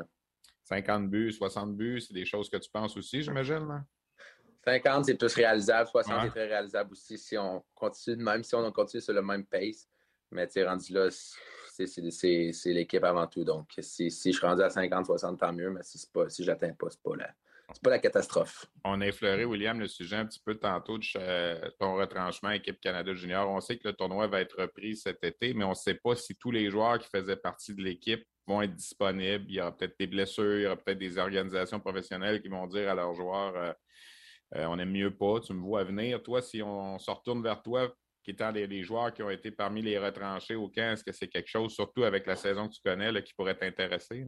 [0.64, 3.84] 50 buts, 60 buts, c'est des choses que tu penses aussi, j'imagine.
[4.64, 5.88] 50, c'est plus réalisable.
[5.88, 9.44] 60, c'est très réalisable aussi si on continue, même si on continue sur le même
[9.44, 9.88] pace.
[10.30, 13.44] Mais tu rendu là, c'est l'équipe avant tout.
[13.44, 15.70] Donc, si, si, je suis rendu à 50, 60, tant mieux.
[15.70, 17.34] Mais si, pas, si je n'atteins pas, c'est pas là
[17.72, 18.66] c'est pas la catastrophe.
[18.84, 23.14] On a effleuré, William, le sujet un petit peu tantôt de ton retranchement équipe Canada
[23.14, 23.48] Junior.
[23.48, 26.14] On sait que le tournoi va être repris cet été, mais on ne sait pas
[26.14, 29.46] si tous les joueurs qui faisaient partie de l'équipe vont être disponibles.
[29.48, 32.66] Il y aura peut-être des blessures, il y aura peut-être des organisations professionnelles qui vont
[32.66, 33.72] dire à leurs joueurs euh,
[34.56, 36.22] euh, on aime mieux pas, tu me vois venir.
[36.22, 37.92] Toi, si on se retourne vers toi,
[38.24, 41.28] qui étant des, joueurs qui ont été parmi les retranchés au camp, est-ce que c'est
[41.28, 44.24] quelque chose, surtout avec la saison que tu connais, qui pourrait t'intéresser?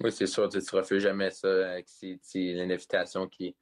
[0.00, 0.48] Oui, c'est sûr.
[0.48, 3.54] Tu ne refuses jamais ça avec si, une invitation qui.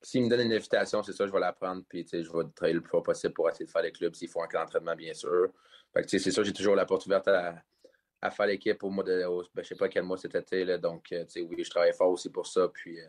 [0.00, 1.82] S'il me donne une invitation, c'est ça, je vais la prendre.
[1.88, 4.28] Puis, je vais travailler le plus fort possible pour essayer de faire les clubs s'ils
[4.28, 5.48] font un camp d'entraînement, bien sûr.
[6.06, 9.24] c'est sûr, j'ai toujours la porte ouverte à, faire l'équipe au mois de.
[9.24, 10.78] ben, je ne sais pas quel mois cet été.
[10.78, 12.68] Donc, euh, oui, je travaille fort aussi pour ça.
[12.68, 13.06] Puis, euh,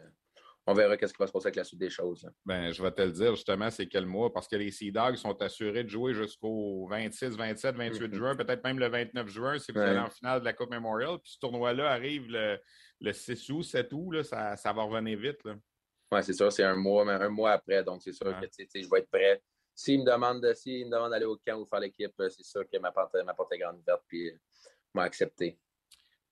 [0.68, 2.30] on verra qu'est-ce qui va se passer avec la suite des choses.
[2.46, 5.16] Ben, je vais te le dire justement, c'est quel mois, parce que les Sea Dogs
[5.16, 9.72] sont assurés de jouer jusqu'au 26, 27, 28 juin, peut-être même le 29 juin si
[9.72, 11.18] vous allez en finale de la Coupe Memorial.
[11.20, 12.60] Puis ce tournoi-là arrive le,
[13.02, 15.40] le 6 août, 7 août, là, ça, ça, va revenir vite.
[16.12, 16.52] Oui, c'est ça.
[16.52, 17.84] C'est un mois, un mois après.
[17.84, 19.42] Donc, c'est sûr que je vais être prêt.
[19.76, 23.34] S'il me demande d'aller au camp ou faire l'équipe, c'est sûr que ma porte, ma
[23.34, 24.32] porte est grande ouverte puis
[24.94, 25.58] m'a accepté.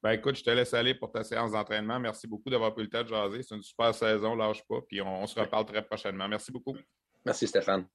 [0.04, 2.00] Ben écoute, je te laisse aller pour ta séance d'entraînement.
[2.00, 3.42] Merci beaucoup d'avoir pris le temps de jaser.
[3.42, 4.82] C'est une super saison, lâche pas.
[4.88, 6.28] Puis on, se reparle très prochainement.
[6.28, 6.76] Merci beaucoup.
[7.26, 7.88] Merci Stéphane.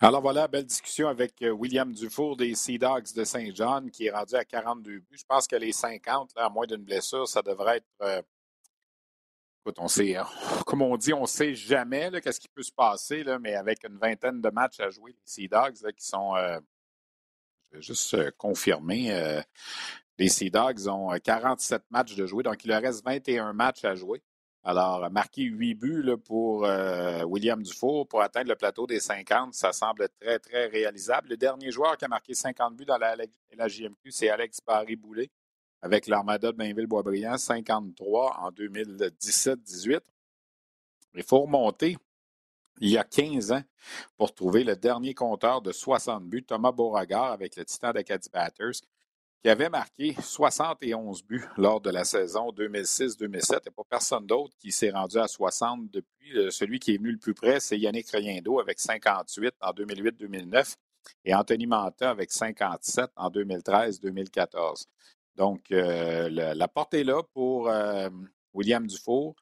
[0.00, 4.10] Alors voilà, belle discussion avec euh, William Dufour des Sea Dogs de Saint-Jean qui est
[4.10, 5.06] rendu à 42 buts.
[5.12, 7.86] Je pense que les 50, là, à moins d'une blessure, ça devrait être.
[8.00, 8.22] Euh,
[9.60, 10.26] écoute, on sait, hein,
[10.66, 13.84] comme on dit, on ne sait jamais qu'est-ce qui peut se passer, là, mais avec
[13.84, 16.34] une vingtaine de matchs à jouer, les Sea Dogs qui sont.
[16.36, 16.58] Euh,
[17.70, 19.42] je vais juste confirmer.
[20.22, 23.96] Les Sea Dogs ont 47 matchs de jouer, donc il leur reste 21 matchs à
[23.96, 24.22] jouer.
[24.62, 29.72] Alors, marquer 8 buts pour euh, William Dufour pour atteindre le plateau des 50, ça
[29.72, 31.30] semble très, très réalisable.
[31.30, 35.28] Le dernier joueur qui a marqué 50 buts dans la, la JMQ, c'est Alex Barry-Boulet
[35.80, 39.98] avec l'Armada de Bainville-Boisbriand, 53 en 2017-18.
[41.14, 41.96] Il faut remonter
[42.80, 43.62] il y a 15 ans
[44.16, 48.82] pour trouver le dernier compteur de 60 buts, Thomas Beauregard avec le Titan d'Acadie Batters
[49.42, 53.18] qui avait marqué 71 buts lors de la saison 2006-2007.
[53.18, 56.38] Il n'y a pas personne d'autre qui s'est rendu à 60 depuis.
[56.38, 60.76] Euh, celui qui est venu le plus près, c'est Yannick Riendo avec 58 en 2008-2009
[61.24, 64.84] et Anthony Manta avec 57 en 2013-2014.
[65.34, 68.08] Donc, euh, la porte est là pour euh,
[68.54, 69.34] William Dufour.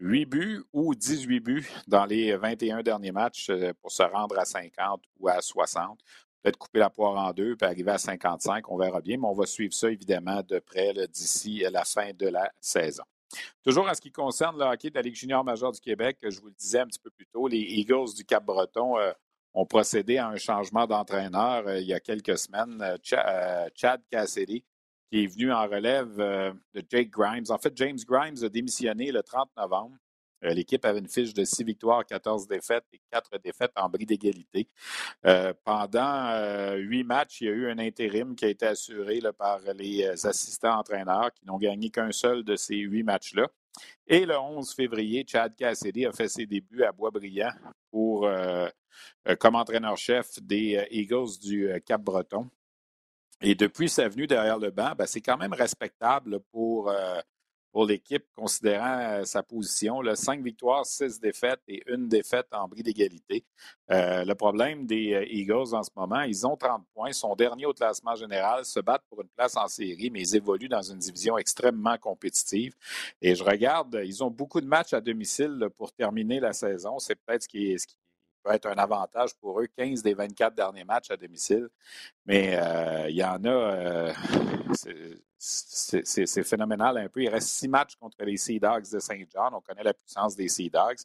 [0.00, 5.02] 8 buts ou 18 buts dans les 21 derniers matchs pour se rendre à 50
[5.18, 5.98] ou à 60
[6.42, 9.34] peut-être couper la poire en deux, puis arriver à 55, on verra bien, mais on
[9.34, 13.04] va suivre ça évidemment de près d'ici la fin de la saison.
[13.62, 16.40] Toujours en ce qui concerne le hockey de la Ligue junior majeure du Québec, je
[16.40, 19.12] vous le disais un petit peu plus tôt, les Eagles du Cap-Breton euh,
[19.54, 22.80] ont procédé à un changement d'entraîneur euh, il y a quelques semaines.
[22.80, 24.64] Euh, Chad Cassidy,
[25.10, 27.44] qui est venu en relève de Jake Grimes.
[27.48, 29.96] En fait, James Grimes a démissionné le 30 novembre.
[30.44, 34.06] Euh, l'équipe avait une fiche de 6 victoires, 14 défaites et 4 défaites en bris
[34.06, 34.68] d'égalité.
[35.26, 39.20] Euh, pendant euh, huit matchs, il y a eu un intérim qui a été assuré
[39.36, 43.48] par les assistants entraîneurs qui n'ont gagné qu'un seul de ces huit matchs-là.
[44.06, 47.52] Et le 11 février, Chad Cassidy a fait ses débuts à Boisbriand
[47.90, 48.28] pour,
[49.38, 52.48] comme entraîneur-chef des Eagles du Cap-Breton.
[53.40, 56.92] Et depuis sa venue derrière le banc, ben, c'est quand même respectable pour
[57.78, 60.00] pour l'équipe, considérant euh, sa position.
[60.00, 63.44] Là, cinq victoires, six défaites et une défaite en bris d'égalité.
[63.92, 67.66] Euh, le problème des euh, Eagles en ce moment, ils ont 30 points, sont derniers
[67.66, 70.98] au classement général, se battent pour une place en série, mais ils évoluent dans une
[70.98, 72.74] division extrêmement compétitive.
[73.22, 76.98] Et je regarde, ils ont beaucoup de matchs à domicile pour terminer la saison.
[76.98, 77.94] C'est peut-être ce qui, ce qui
[78.54, 81.68] être un avantage pour eux, 15 des 24 derniers matchs à domicile.
[82.26, 82.58] Mais
[83.08, 84.12] il y en a,
[85.38, 87.22] c'est phénoménal un peu.
[87.22, 89.54] Il reste six matchs contre les Sea Dogs de Saint John.
[89.54, 90.98] On connaît la puissance des Sea Dogs.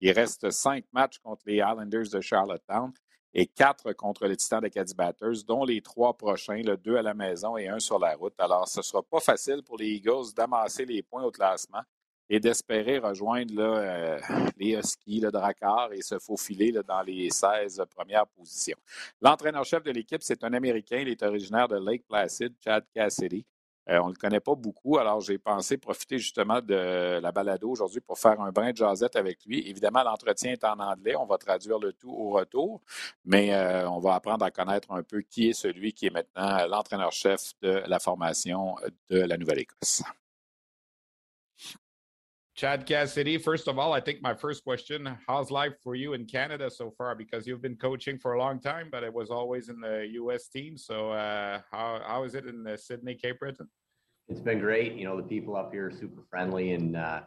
[0.00, 2.92] Il reste cinq matchs contre les Islanders de Charlottetown
[3.32, 7.14] et quatre contre les Titans de Batters, dont les trois prochains, le deux à la
[7.14, 8.34] maison et un sur la route.
[8.38, 11.82] Alors, ce ne sera pas facile pour les Eagles d'amasser les points au classement
[12.30, 14.18] et d'espérer rejoindre euh,
[14.56, 18.78] les Huskies, le Drakkar et se faufiler dans les 16 premières positions.
[19.20, 20.98] L'entraîneur-chef de l'équipe, c'est un Américain.
[20.98, 23.44] Il est originaire de Lake Placid, Chad Cassidy.
[23.88, 27.70] Euh, on ne le connaît pas beaucoup, alors j'ai pensé profiter justement de la balado
[27.70, 29.68] aujourd'hui pour faire un brin de jasette avec lui.
[29.68, 32.80] Évidemment, l'entretien est en anglais, on va traduire le tout au retour,
[33.24, 36.66] mais euh, on va apprendre à connaître un peu qui est celui qui est maintenant
[36.68, 38.76] l'entraîneur-chef de la formation
[39.08, 40.04] de la Nouvelle-Écosse.
[42.60, 46.26] Chad Cassidy, first of all, I think my first question how's life for you in
[46.26, 47.14] Canada so far?
[47.14, 50.48] Because you've been coaching for a long time, but it was always in the US
[50.48, 50.76] team.
[50.76, 53.66] So, uh, how, how is it in the Sydney, Cape Breton?
[54.28, 54.92] It's been great.
[54.92, 57.22] You know, the people up here are super friendly and, uh,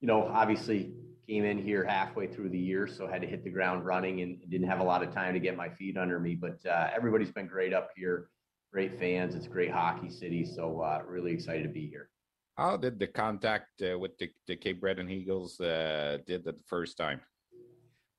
[0.00, 0.92] you know, obviously
[1.28, 4.40] came in here halfway through the year, so had to hit the ground running and
[4.50, 6.34] didn't have a lot of time to get my feet under me.
[6.34, 8.30] But uh, everybody's been great up here,
[8.72, 9.36] great fans.
[9.36, 12.08] It's a great hockey city, so uh, really excited to be here.
[12.56, 16.98] How did the contact uh, with the, the, Cape Breton Eagles uh, did the first
[16.98, 17.20] time?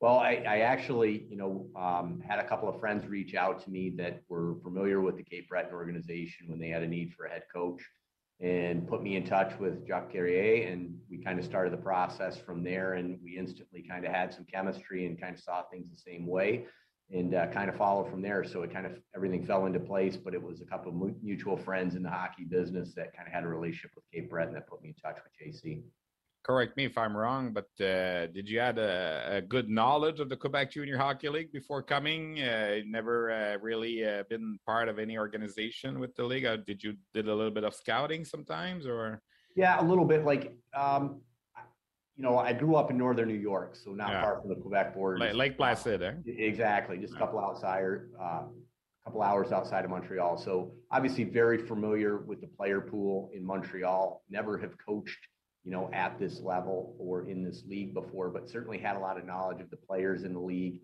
[0.00, 3.70] Well, I, I actually, you know, um, had a couple of friends reach out to
[3.70, 7.26] me that were familiar with the Cape Breton organization when they had a need for
[7.26, 7.80] a head coach
[8.40, 10.68] and put me in touch with Jacques Carrier.
[10.68, 12.94] And we kind of started the process from there.
[12.94, 16.26] And we instantly kind of had some chemistry and kind of saw things the same
[16.26, 16.66] way
[17.10, 18.44] and uh, kind of followed from there.
[18.44, 20.16] So it kind of everything fell into place.
[20.16, 23.34] But it was a couple of mutual friends in the hockey business that kind of
[23.34, 25.82] had a relationship with Cape Breton that put me in touch with JC.
[26.44, 30.28] Correct me if I'm wrong, but uh, did you have a, a, good knowledge of
[30.28, 32.38] the Quebec Junior Hockey League before coming?
[32.38, 36.44] Uh, never uh, really uh, been part of any organization with the league.
[36.44, 39.22] Uh, did you did a little bit of scouting sometimes, or?
[39.56, 40.26] Yeah, a little bit.
[40.26, 41.22] Like, um,
[42.16, 44.22] you know, I grew up in northern New York, so not Yeah.
[44.22, 45.18] far from the Quebec border.
[45.18, 46.14] Lake, Lake Placid, eh?
[46.26, 47.82] Exactly, just a couple outside,
[48.18, 48.44] uh,
[49.04, 50.38] couple hours outside of Montreal.
[50.38, 54.22] So obviously very familiar with the player pool in Montreal.
[54.30, 55.18] Never have coached,
[55.62, 59.18] you know, at this level or in this league before, but certainly had a lot
[59.18, 60.80] of knowledge of the players in the league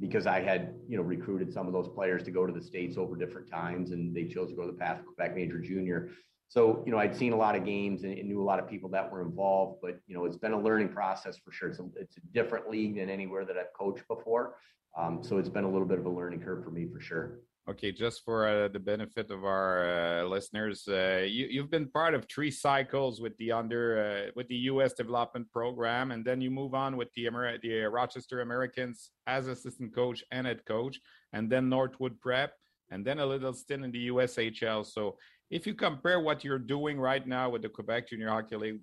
[0.00, 2.96] because I had, you know, recruited some of those players to go to the states
[2.98, 6.10] over different times, and they chose to go to the path of Quebec Major Junior.
[6.52, 8.68] So, you know, I'd seen a lot of games and, and knew a lot of
[8.68, 11.70] people that were involved, but you know, it's been a learning process for sure.
[11.70, 14.56] It's a, it's a different league than anywhere that I've coached before.
[14.94, 17.38] Um, so it's been a little bit of a learning curve for me for sure.
[17.70, 22.12] Okay, just for uh, the benefit of our uh, listeners, uh, you, you've been part
[22.12, 24.92] of three cycles with the under uh, with the U.S.
[24.92, 29.94] development program, and then you move on with the Amer- the Rochester Americans as assistant
[29.94, 31.00] coach and head coach,
[31.32, 32.52] and then Northwood Prep,
[32.90, 34.84] and then a little stint in the USHL.
[34.84, 35.16] So,
[35.52, 38.80] if you compare what you're doing right now with the Quebec Junior Hockey League,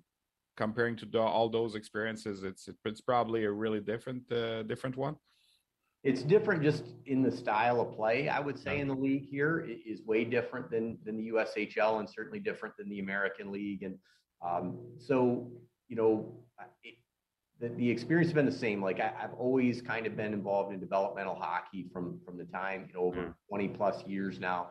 [0.56, 5.16] comparing to the, all those experiences, it's it's probably a really different uh, different one.
[6.02, 9.66] It's different just in the style of play, I would say, in the league here
[9.68, 13.82] i- is way different than than the USHL and certainly different than the American League.
[13.82, 13.98] And
[14.48, 15.50] um, so,
[15.88, 16.12] you know,
[16.84, 16.94] it,
[17.60, 18.80] the, the experience has been the same.
[18.80, 22.86] Like I, I've always kind of been involved in developmental hockey from from the time,
[22.88, 24.70] you know, over 20 plus years now.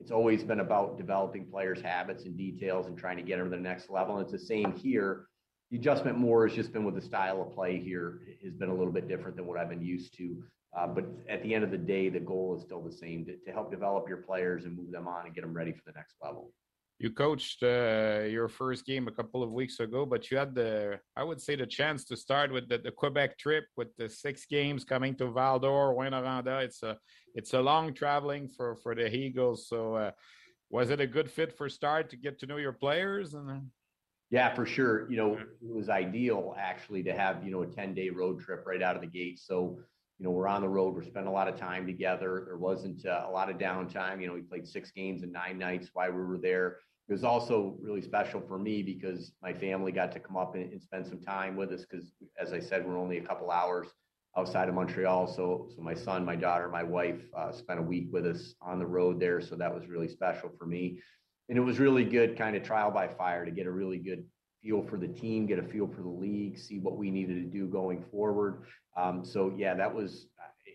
[0.00, 3.56] It's always been about developing players' habits and details and trying to get them to
[3.56, 4.16] the next level.
[4.16, 5.26] And it's the same here.
[5.70, 8.74] The adjustment more has just been with the style of play here has been a
[8.74, 10.42] little bit different than what I've been used to.
[10.76, 13.36] Uh, but at the end of the day, the goal is still the same to,
[13.36, 15.92] to help develop your players and move them on and get them ready for the
[15.92, 16.52] next level.
[17.00, 21.00] You coached uh, your first game a couple of weeks ago, but you had the,
[21.16, 24.44] I would say, the chance to start with the, the Quebec trip with the six
[24.44, 26.62] games coming to Val d'Or, Rouyn-Noranda.
[26.62, 26.98] It's a,
[27.34, 29.66] it's a long traveling for for the Eagles.
[29.66, 30.10] So, uh,
[30.68, 33.32] was it a good fit for start to get to know your players?
[33.32, 33.70] And
[34.28, 35.10] Yeah, for sure.
[35.10, 38.66] You know, it was ideal actually to have, you know, a 10 day road trip
[38.66, 39.38] right out of the gate.
[39.38, 39.78] So,
[40.18, 42.42] you know, we're on the road, we're spending a lot of time together.
[42.44, 44.20] There wasn't uh, a lot of downtime.
[44.20, 46.76] You know, we played six games in nine nights while we were there.
[47.10, 50.70] It was also really special for me because my family got to come up and,
[50.70, 53.88] and spend some time with us because, as I said, we're only a couple hours
[54.38, 55.26] outside of Montreal.
[55.26, 58.78] So, so my son, my daughter, my wife uh, spent a week with us on
[58.78, 59.40] the road there.
[59.40, 61.00] So that was really special for me.
[61.48, 64.24] And it was really good kind of trial by fire to get a really good
[64.62, 67.58] feel for the team, get a feel for the league, see what we needed to
[67.58, 68.62] do going forward.
[68.96, 70.28] Um, so yeah, that was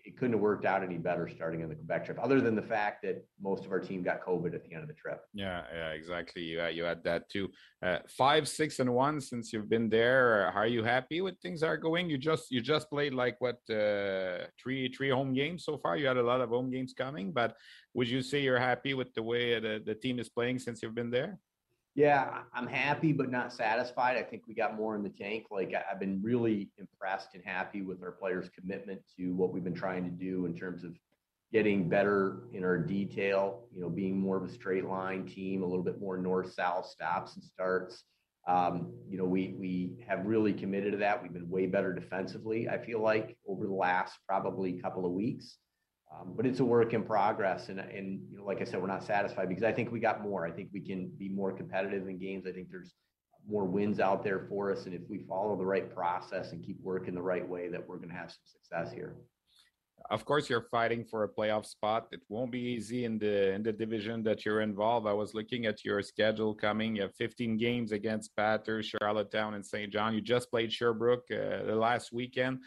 [0.06, 2.62] it couldn't have worked out any better starting in the Quebec trip, other than the
[2.62, 5.22] fact that most of our team got COVID at the end of the trip.
[5.34, 6.44] yeah, yeah, exactly.
[6.44, 7.50] You uh, you had that too.
[7.84, 10.52] Uh, five, six, and one since you've been there.
[10.54, 12.10] Are you happy with things are going?
[12.10, 15.98] You just you just played like what uh, three three home games so far.
[15.98, 17.56] You had a lot of home games coming, but
[17.96, 20.96] would you say you're happy with the way the, the team is playing since you've
[20.96, 21.40] been there?
[21.96, 24.18] Yeah, I'm happy but not satisfied.
[24.18, 25.46] I think we got more in the tank.
[25.50, 29.74] Like I've been really impressed and happy with our players' commitment to what we've been
[29.74, 30.94] trying to do in terms of
[31.54, 35.66] getting better in our detail, you know, being more of a straight line team, a
[35.66, 38.04] little bit more north-south stops and starts.
[38.46, 41.24] Um, you know, we we have really committed to that.
[41.24, 45.58] We've been way better defensively, I feel like, over the last probably couple of weeks.
[46.20, 47.70] Um, but it's a work in progress.
[47.70, 50.22] And, and, you know, like I said, we're not satisfied because I think we got
[50.22, 50.46] more.
[50.46, 52.46] I think we can be more competitive in games.
[52.48, 52.94] I think there's
[53.48, 54.86] more wins out there for us.
[54.86, 57.98] And if we follow the right process and keep working the right way, that we're
[57.98, 59.16] going to have some success here.
[60.12, 62.08] Of course, you're fighting for a playoff spot.
[62.12, 65.08] It won't be easy in the in the division that you're involved.
[65.08, 66.96] I was looking at your schedule coming.
[66.96, 69.92] You have 15 games against Bathurst, Charlottetown, and St.
[69.92, 70.14] John.
[70.14, 72.60] You just played Sherbrooke uh, the last weekend.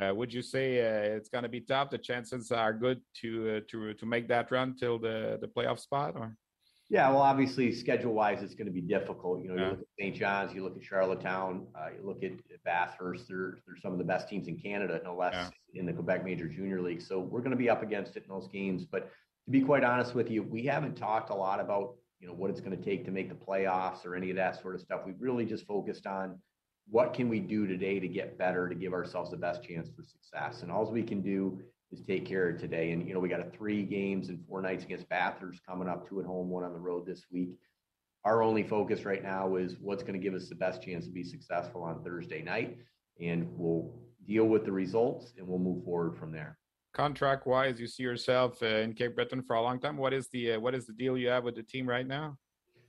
[0.00, 1.90] Uh, would you say uh, it's going to be tough?
[1.90, 5.80] The chances are good to uh, to to make that run till the the playoff
[5.80, 6.36] spot, or
[6.90, 9.42] Yeah, well, obviously, schedule wise, it's going to be difficult.
[9.42, 9.64] You know, Yeah.
[9.64, 10.14] you look at St.
[10.16, 12.32] John's, you look at Charlottetown, uh, you look at
[12.64, 13.26] Bathurst.
[13.28, 15.80] They're they're some of the best teams in Canada, no less Yeah.
[15.80, 17.00] in the Quebec Major Junior League.
[17.00, 18.84] So we're going to be up against it in those games.
[18.84, 19.10] But
[19.46, 22.50] to be quite honest with you, we haven't talked a lot about you know what
[22.50, 25.02] it's going to take to make the playoffs or any of that sort of stuff.
[25.04, 26.40] We've really just focused on
[26.88, 30.02] what can we do today to get better to give ourselves the best chance for
[30.02, 30.62] success.
[30.62, 31.60] And all we can do
[31.94, 32.92] is take care of today.
[32.92, 36.08] And you know, we got a three games and four nights against Bathurst coming up,
[36.08, 37.50] two at home, one on the road this week.
[38.24, 41.12] Our only focus right now is what's going to give us the best chance to
[41.12, 42.78] be successful on Thursday night,
[43.20, 43.94] and we'll
[44.26, 46.58] deal with the results and we'll move forward from there.
[46.94, 49.96] contract wise, you see yourself uh, in Cape Breton for a long time.
[49.96, 52.38] What is the uh, what is the deal you have with the team right now?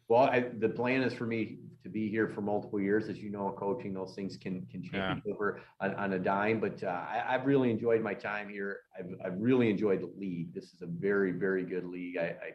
[0.08, 3.10] Well, I, the plan is for me to be here for multiple years.
[3.10, 6.60] As you know, coaching those things can can change over on, on a dime.
[6.60, 8.80] But uh, I, I've really enjoyed my time here.
[8.98, 10.54] I've, I've really enjoyed the league.
[10.54, 12.18] This is a very very good league.
[12.18, 12.52] I, I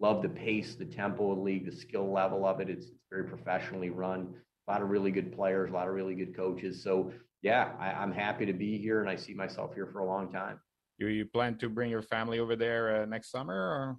[0.00, 2.70] love the pace, the tempo of the league, the skill level of it.
[2.70, 4.34] It's, it's very professionally run.
[4.66, 6.82] A lot of really good players, a lot of really good coaches.
[6.82, 7.12] So
[7.42, 10.32] yeah, I, am happy to be here, and I see myself here for a long
[10.32, 10.60] time.
[10.98, 13.96] You you plan to bring your family over there uh, next summer, or?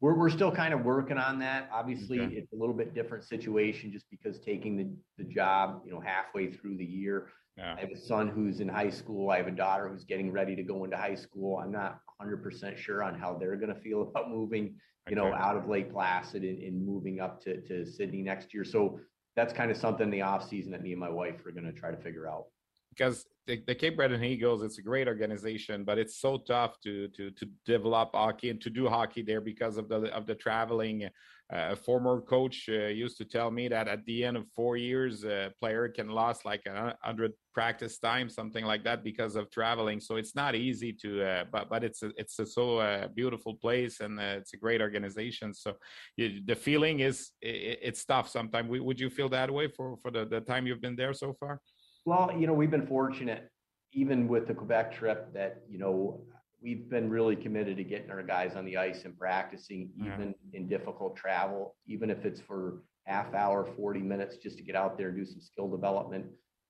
[0.00, 1.68] We're, we're still kind of working on that.
[1.72, 2.34] Obviously, okay.
[2.34, 4.88] it's a little bit different situation just because taking the,
[5.22, 7.28] the job, you know, halfway through the year.
[7.56, 7.74] Yeah.
[7.76, 9.30] I have a son who's in high school.
[9.30, 11.58] I have a daughter who's getting ready to go into high school.
[11.58, 14.76] I'm not 100% sure on how they're going to feel about moving,
[15.08, 15.30] you okay.
[15.30, 18.64] know, out of Lake Placid and, and moving up to, to Sidney next year.
[18.64, 19.00] So
[19.34, 21.64] that's kind of something in the off season that me and my wife are going
[21.64, 22.46] to try to figure out
[22.90, 27.08] because the, the, Cape Breton Eagles, it's a great organization, but it's so tough to
[27.08, 31.08] to to develop hockey and to do hockey there because of the of the traveling.
[31.50, 34.76] Uh, a former coach uh, used to tell me that at the end of four
[34.76, 39.50] years, a player can lose like a hundred practice time, something like that, because of
[39.50, 39.98] traveling.
[39.98, 43.54] So it's not easy to, uh, but but it's a, it's a so uh, beautiful
[43.54, 45.54] place and uh, it's a great organization.
[45.54, 45.72] So
[46.18, 48.68] the feeling is it, it's tough sometimes.
[48.68, 51.62] Would you feel that way for for the, the time you've been there so far?
[52.08, 53.50] Well, you know, we've been fortunate,
[53.92, 56.22] even with the Quebec trip, that, you know,
[56.62, 60.58] we've been really committed to getting our guys on the ice and practicing, even yeah.
[60.58, 64.96] in difficult travel, even if it's for half hour, 40 minutes, just to get out
[64.96, 66.24] there and do some skill development.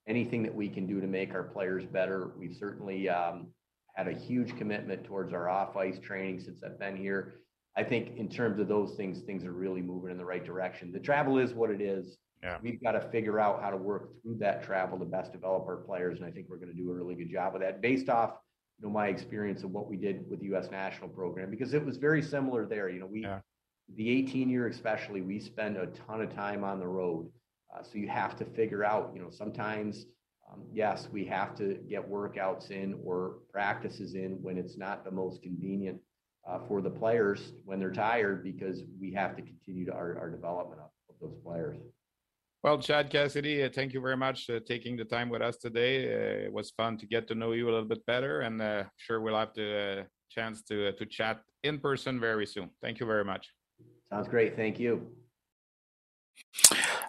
[0.09, 2.31] Anything that we can do to make our players better.
[2.37, 3.47] We've certainly um,
[3.95, 7.35] had a huge commitment towards our off ice training since I've been here.
[7.77, 10.91] I think in terms of those things, things are really moving in the right direction.
[10.91, 12.17] The travel is what it is.
[12.41, 12.57] Yeah.
[12.61, 15.77] We've got to figure out how to work through that travel to best develop our
[15.77, 18.09] players, and I think we're going to do a really good job of that based
[18.09, 18.35] off
[18.79, 20.69] you know my experience of what we did with the U.S.
[20.71, 22.89] national program because it was very similar there.
[22.89, 23.39] You know, we yeah.
[23.95, 27.29] the 18 year especially we spend a ton of time on the road,
[27.75, 29.11] uh, so you have to figure out.
[29.13, 30.05] You know, sometimes
[30.51, 35.11] um, yes, we have to get workouts in or practices in when it's not the
[35.11, 35.99] most convenient
[36.47, 40.29] uh, for the players when they're tired because we have to continue to our, our
[40.29, 41.77] development of, of those players.
[42.61, 46.13] Well, Chad Cassidy, uh, thank you very much uh, taking the time with us today.
[46.13, 48.83] Uh, it was fun to get to know you a little bit better, and uh,
[48.97, 52.69] sure we'll have the uh, chance to uh, to chat in person very soon.
[52.81, 53.47] Thank you very much.
[54.11, 54.57] Sounds great.
[54.57, 54.99] Thank you.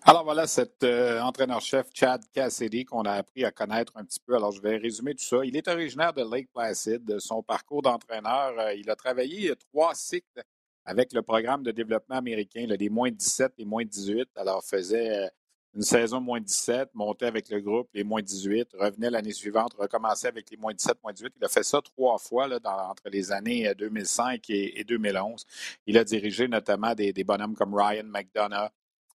[0.04, 4.36] Alors voilà cet entraîneur-chef Chad Cassidy qu'on a appris à connaître un petit peu.
[4.36, 5.44] Alors je vais résumer tout ça.
[5.44, 7.18] Il est originaire de Lake Placid.
[7.18, 10.42] Son parcours d'entraîneur, il a travaillé trois cycles
[10.84, 14.28] avec le programme de développement américain, là, les moins 17 et moins 18.
[14.36, 15.28] Alors faisait
[15.74, 20.28] une saison moins 17, montait avec le groupe, les moins 18, revenait l'année suivante, recommençait
[20.28, 21.34] avec les moins 17, moins 18.
[21.36, 25.46] Il a fait ça trois fois entre les années 2005 euh, et, 2011.
[25.86, 28.70] Il a dirigé notamment des, bonhommes comme Ryan McDonough,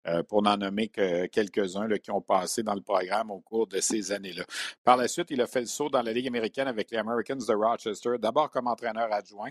[0.07, 3.79] euh, pour n'en nommer que quelques-uns qui ont passé dans le programme au cours de
[3.79, 4.45] ces années-là.
[4.83, 7.35] Par la suite, il a fait le saut dans la Ligue américaine avec les Americans
[7.37, 9.49] de Rochester, d'abord comme entraîneur adjoint,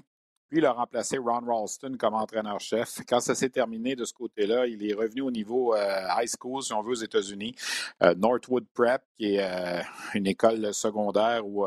[0.49, 3.01] puis, il a remplacé Ron Ralston comme entraîneur-chef.
[3.09, 6.62] Quand ça s'est terminé de ce côté-là, il est revenu au niveau euh, high school,
[6.62, 7.55] si on veut, aux États-Unis.
[8.03, 9.82] Euh, Northwood Prep, qui est euh,
[10.14, 11.66] une école secondaire où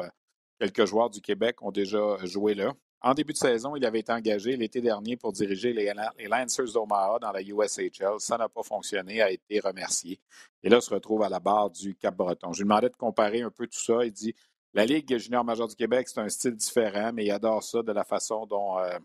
[0.59, 2.73] quelques joueurs du Québec ont déjà joué là.
[3.01, 5.93] En début de saison, il avait été engagé l'été dernier pour diriger les,
[6.27, 8.15] Lancers d'Omaha dans la USHL.
[8.17, 10.19] Ça n'a pas fonctionné, a été remercié.
[10.63, 12.53] Et là, il se retrouve à la barre du Cap-Breton.
[12.53, 14.03] Je lui demandais de comparer un peu tout ça.
[14.03, 14.33] Il dit
[14.77, 17.91] la Ligue junior majeure du Québec, c'est un style différent, mais il adore ça de
[17.91, 18.99] la façon dont, euh,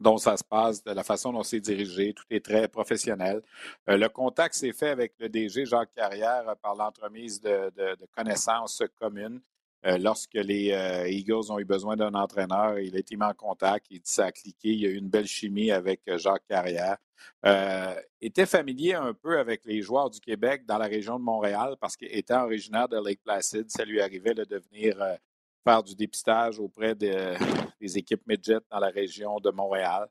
[0.00, 2.12] dont ça se passe, de la façon dont c'est dirigé.
[2.12, 3.40] Tout est très professionnel.
[3.88, 7.70] Euh, le contact s'est fait avec le DG Jacques Carrière euh, par l'entremise de,
[8.16, 9.40] connaissances communes.
[9.84, 10.74] Lorsque les
[11.08, 14.32] Eagles ont eu besoin d'un entraîneur, il a mis en contact, il dit ça a
[14.32, 16.98] cliqué, il y a eu une belle chimie avec Jacques Carrière.
[17.46, 21.76] Euh, était familier un peu avec les joueurs du Québec dans la région de Montréal
[21.80, 25.14] parce qu'étant originaire de Lake Placid, ça lui arrivait de venir euh,
[25.64, 26.94] faire du dépistage auprès
[27.80, 30.06] des équipes midget dans la région de Montréal.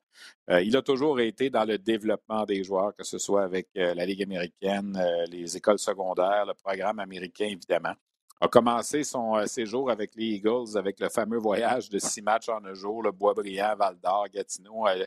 [0.50, 4.06] Euh, il a toujours été dans le développement des joueurs, que ce soit avec la
[4.06, 5.00] Ligue américaine,
[5.30, 7.94] les écoles secondaires, le programme américain, évidemment
[8.42, 12.50] a commencé son euh, séjour avec les Eagles avec le fameux voyage de six matchs
[12.50, 15.06] en un jour, le Boisbriand, Val-d'Or, Gatineau, euh,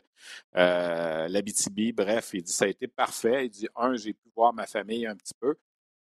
[0.55, 1.91] euh, l'Abitibi.
[1.93, 3.45] Bref, il dit ça a été parfait.
[3.45, 5.55] Il dit un, j'ai pu voir ma famille un petit peu.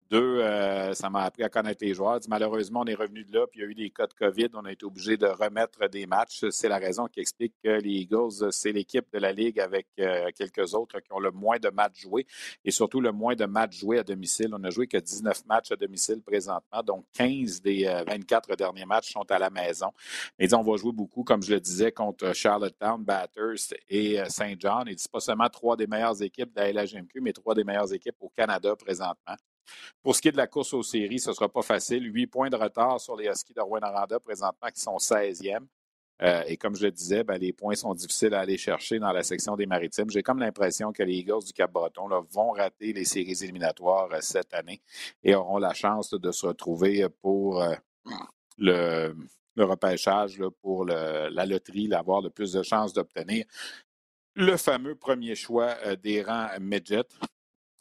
[0.10, 2.20] Deux, euh, ça m'a appris à connaître les joueurs.
[2.30, 4.48] Malheureusement, on est revenu de là, puis il y a eu des cas de COVID.
[4.54, 6.46] On a été obligé de remettre des matchs.
[6.50, 10.30] C'est la raison qui explique que les Eagles, c'est l'équipe de la Ligue avec euh,
[10.34, 12.26] quelques autres qui ont le moins de matchs joués
[12.64, 14.50] et surtout le moins de matchs joués à domicile.
[14.54, 18.86] On n'a joué que 19 matchs à domicile présentement, donc 15 des 24 euh, derniers
[18.86, 19.92] matchs sont à la maison.
[20.40, 24.88] Mais on va jouer beaucoup, comme je le disais, contre Charlottetown, Bathurst et Saint John.
[24.88, 27.94] Et c'est pas seulement trois des meilleures équipes de la LHMQ, mais trois des meilleures
[27.94, 29.36] équipes au Canada présentement.
[30.02, 32.04] Pour ce qui est de la course aux séries, ce ne sera pas facile.
[32.14, 35.66] Huit points de retard sur les Huskies de Rwanda présentement qui sont 16e.
[36.24, 39.12] Euh, et comme je le disais, ben, les points sont difficiles à aller chercher dans
[39.12, 40.10] la section des maritimes.
[40.10, 44.54] J'ai comme l'impression que les Eagles du Cap-Breton vont rater les séries éliminatoires euh, cette
[44.54, 44.82] année
[45.24, 47.76] et auront la chance de se retrouver pour euh,
[48.58, 49.16] le,
[49.58, 53.46] repêchage, pour la loterie, avoir le plus de chances d'obtenir
[54.40, 57.08] le fameux premier choix des rangs midget.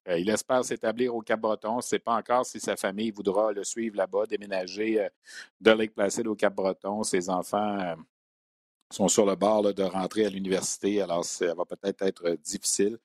[0.08, 1.70] Il espère s'établir au Cap-Breton.
[1.70, 5.08] On ne pas encore si sa famille voudra le suivre là-bas, déménager
[5.60, 7.02] de Lake Placid au Cap-Breton.
[7.02, 7.96] Ses enfants
[8.90, 12.98] sont sur le bord de rentrer à l'université, alors ça va peut-être être difficile.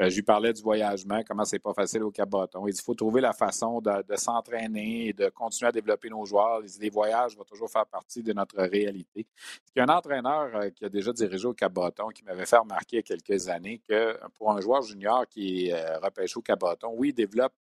[0.00, 2.66] Euh, je lui parlais du voyagement, comment c'est pas facile au Cap-Breton.
[2.66, 6.60] Il faut trouver la façon de, s'entraîner et de continuer à développer nos joueurs.
[6.80, 9.26] Les, voyages vont toujours faire partie de notre réalité.
[9.74, 12.56] Il y a un entraîneur euh, qui a déjà dirigé au Cap-Breton qui m'avait fait
[12.56, 16.38] remarquer il y a quelques années que pour un joueur junior qui est euh, repêché
[16.38, 17.54] au Cap-Breton, oui, il développe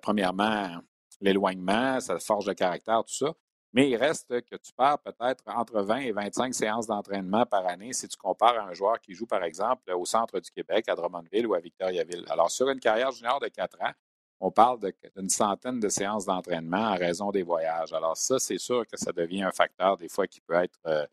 [0.00, 0.80] premièrement
[1.20, 3.34] l'éloignement, sa force de caractère, tout ça,
[3.72, 7.92] mais il reste que tu perds peut-être entre 20 et 25 séances d'entraînement par année
[7.92, 10.94] si tu compares à un joueur qui joue, par exemple, au centre du Québec, à
[10.94, 12.24] Drummondville ou à Victoriaville.
[12.28, 13.92] Alors, sur une carrière junior de 4 ans,
[14.40, 14.80] on parle
[15.16, 17.92] d'une centaine de séances d'entraînement en raison des voyages.
[17.92, 21.06] Alors, ça, c'est sûr que ça devient un facteur des fois qui peut être, euh,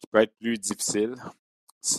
[0.00, 1.14] qui peut être plus difficile.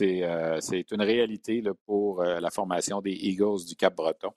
[0.01, 4.31] Euh, c'est une réalité pour euh, la formation des Eagles du Cap-Breton,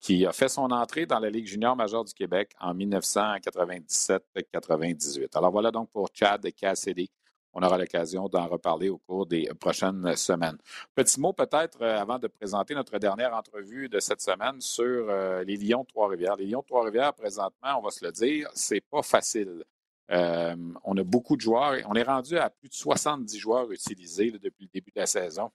[0.00, 5.28] qui a fait son entrée dans la Ligue junior majeure du Québec en 1997-98.
[5.34, 7.10] Alors voilà donc pour Chad Cassidy.
[7.52, 10.56] On aura l'occasion d'en reparler au cours des prochaines semaines.
[10.94, 15.10] Petit mot peut-être euh, avant de présenter notre dernière entrevue de cette semaine sur
[15.44, 16.36] les Lions Trois-Rivières.
[16.36, 19.64] Les Lions Trois-Rivières, présentement, on va se le dire, c'est pas facile.
[20.10, 21.76] Euh, on a beaucoup de joueurs.
[21.86, 25.50] On est rendu à plus de 70 joueurs utilisés depuis le début de la saison.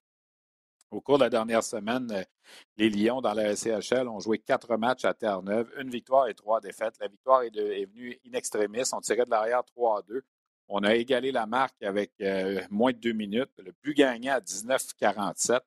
[0.92, 2.24] Au cours de la dernière semaine, euh,
[2.78, 6.62] les Lions dans la CHL ont joué quatre matchs à Terre-Neuve, une victoire et trois
[6.62, 6.96] défaites.
[7.02, 8.84] La victoire est, venue in extremis.
[8.94, 10.24] On tirait de l'arrière 3 à 2.
[10.68, 13.52] On a égalé la marque avec euh, moins de deux minutes.
[13.58, 15.60] Le plus gagnant à 19-47.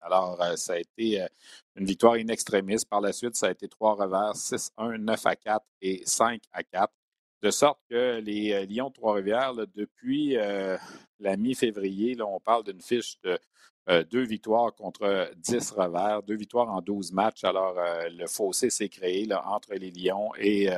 [0.00, 1.26] Alors, ça a été
[1.74, 2.84] une victoire in extremis.
[2.88, 6.62] Par la suite, ça a été trois revers, 6-1, 9 à 4 et 5 à
[6.62, 6.92] 4.
[7.40, 10.76] De sorte que les euh, Lions de Trois-Rivières, depuis euh,
[11.20, 13.38] la mi-février, on parle d'une fiche de
[13.88, 17.44] euh, deux victoires contre dix revers, deux victoires en douze matchs.
[17.44, 17.76] Alors,
[18.10, 20.68] le fossé s'est créé entre les Lions et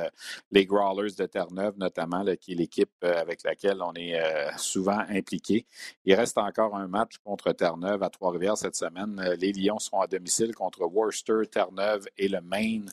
[0.51, 4.17] les Growlers de Terre-Neuve, notamment, qui est l'équipe avec laquelle on est
[4.57, 5.65] souvent impliqué.
[6.05, 9.19] Il reste encore un match contre Terre-Neuve à Trois-Rivières cette semaine.
[9.39, 12.89] Les Lions seront à domicile contre Worcester, Terre-Neuve et le Maine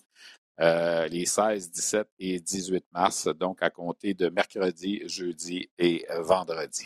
[0.61, 6.85] euh, les 16, 17 et 18 mars, donc à compter de mercredi, jeudi et vendredi.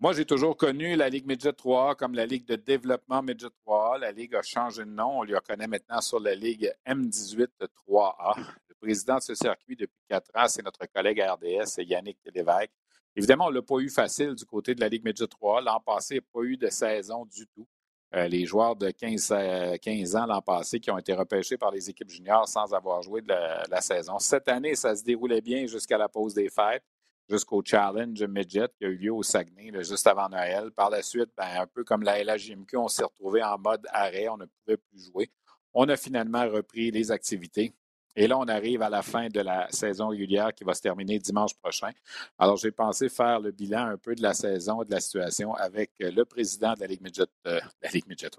[0.00, 3.98] Moi, j'ai toujours connu la Ligue Midget 3A comme la Ligue de développement Midget 3A.
[3.98, 5.18] La Ligue a changé de nom.
[5.18, 7.48] On lui connaît maintenant sur la Ligue M18
[7.88, 8.38] 3A.
[8.68, 12.70] Le président de ce circuit depuis quatre ans, c'est notre collègue RDS, Yannick Lévesque.
[13.16, 15.64] Évidemment, on ne l'a pas eu facile du côté de la Ligue Midget 3A.
[15.64, 17.66] L'an passé, il n'y a pas eu de saison du tout.
[18.14, 19.34] Euh, les joueurs de 15,
[19.82, 23.20] 15 ans l'an passé qui ont été repêchés par les équipes juniors sans avoir joué
[23.20, 24.18] de la, saison.
[24.18, 26.84] Cette année, ça se déroulait bien jusqu'à la pause des fêtes,
[27.28, 30.70] jusqu'au Challenge Midget qui a eu lieu au Saguenay juste avant Noël.
[30.70, 34.28] Par la suite, ben, un peu comme la LHJMQ, on s'est retrouvé en mode arrêt,
[34.30, 35.30] on ne pouvait plus jouer.
[35.74, 37.74] On a finalement repris les activités.
[38.20, 41.20] Et là, on arrive à la fin de la saison régulière qui va se terminer
[41.20, 41.90] dimanche prochain.
[42.36, 45.54] Alors, j'ai pensé faire le bilan un peu de la saison et de la situation
[45.54, 48.30] avec euh, le président de la Ligue Midget, euh, la Ligue Midget,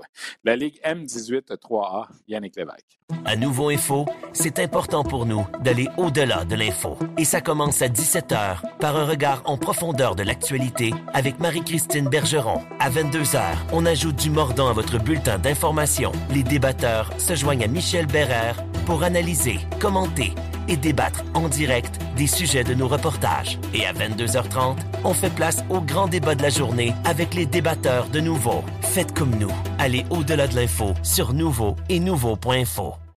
[0.43, 2.99] la Ligue M18 3A, Yannick Lévesque.
[3.23, 6.97] À Nouveau Info, c'est important pour nous d'aller au-delà de l'info.
[7.17, 12.61] Et ça commence à 17h par un regard en profondeur de l'actualité avec Marie-Christine Bergeron.
[12.79, 16.11] À 22h, on ajoute du mordant à votre bulletin d'information.
[16.31, 20.33] Les débatteurs se joignent à Michel Bérère pour analyser commenter
[20.67, 23.59] et débattre en direct des sujets de nos reportages.
[23.71, 28.07] Et à 22h30, on fait place au grand débat de la journée avec les débatteurs
[28.07, 28.63] de Nouveau.
[28.81, 29.51] Faites comme nous.
[29.77, 33.08] Allez au-delà de l'info sur Nouveau et Nouveau.info.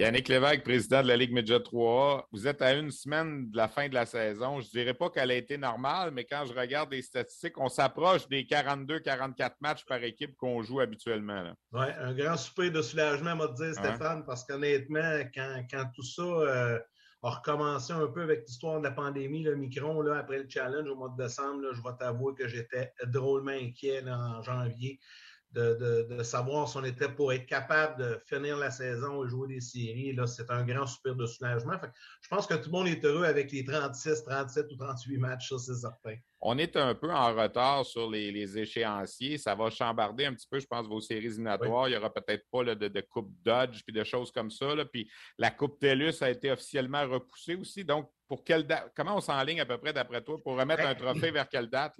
[0.00, 2.22] Yannick Lévesque, président de la Ligue Midget 3A.
[2.30, 4.60] Vous êtes à une semaine de la fin de la saison.
[4.60, 7.68] Je ne dirais pas qu'elle a été normale, mais quand je regarde les statistiques, on
[7.68, 11.52] s'approche des 42-44 matchs par équipe qu'on joue habituellement.
[11.72, 16.78] Oui, un grand souper de soulagement, m'a dit Stéphane, parce qu'honnêtement, quand, tout ça euh,
[17.24, 20.88] a recommencé un peu avec l'histoire de la pandémie, le micron, là, après le challenge
[20.88, 25.00] au mois de décembre, je vais t'avouer que j'étais drôlement inquiet en janvier
[25.52, 29.60] de, savoir si on était pour être capable de finir la saison et jouer des
[29.60, 30.12] séries.
[30.12, 31.74] Là, c'est un grand soupir de soulagement.
[32.20, 35.48] je pense que tout le monde est heureux avec les 36, 37 ou 38 matchs,
[35.48, 36.16] ça, c'est certain.
[36.40, 39.38] On est un peu en retard sur les, échéanciers.
[39.38, 41.88] Ça va chambarder un petit peu, je pense, vos séries éliminatoires.
[41.88, 44.66] Il n'y aura peut-être pas de, Coupe Dodge puis de choses comme ça.
[44.92, 47.84] Puis la Coupe TELUS a été officiellement repoussée aussi.
[47.84, 48.92] Donc, pour quelle date?
[48.94, 51.96] Comment on s'enligne à peu près d'après toi pour remettre un trophée vers quelle date?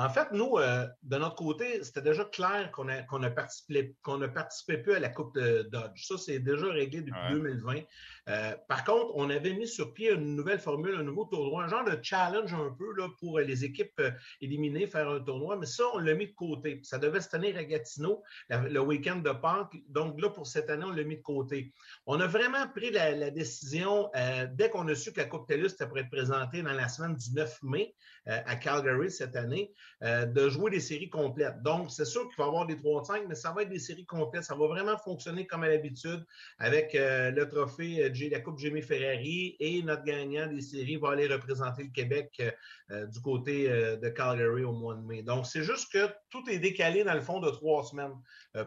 [0.00, 3.96] En fait, nous, euh, de notre côté, c'était déjà clair qu'on a, qu'on a, participé,
[4.02, 6.06] qu'on ne participait plus à la Coupe de Dodge.
[6.06, 7.80] Ça, c'est déjà réglé depuis 2020.
[8.28, 11.68] Euh, par contre, on avait mis sur pied une nouvelle formule, un nouveau tournoi, un
[11.68, 14.10] genre de challenge un peu là, pour les équipes euh,
[14.40, 16.80] éliminées, faire un tournoi, mais ça, on l'a mis de côté.
[16.82, 19.76] Ça devait se tenir à Gatineau le week-end de Pâques.
[19.88, 21.72] Donc là, pour cette année, on l'a mis de côté.
[22.06, 24.10] On a vraiment pris la, décision,
[24.52, 27.16] dès qu'on a su que la Coupe TELUS était pour être présentée dans la semaine
[27.16, 27.94] du 9 mai
[28.26, 29.72] à Calgary cette année,
[30.02, 31.62] euh, de jouer des séries complètes.
[31.62, 33.78] Donc, c'est sûr qu'il va y avoir des 3 5, mais ça va être des
[33.78, 34.44] séries complètes.
[34.44, 36.24] Ça va vraiment fonctionner comme à l'habitude
[36.58, 41.10] avec euh, le trophée euh, la Coupe Jimmy Ferrari et notre gagnant des séries va
[41.10, 42.42] aller représenter le Québec
[42.90, 45.22] du côté de Calgary au mois de mai.
[45.22, 48.14] Donc, c'est juste que tout est décalé dans le fond de trois semaines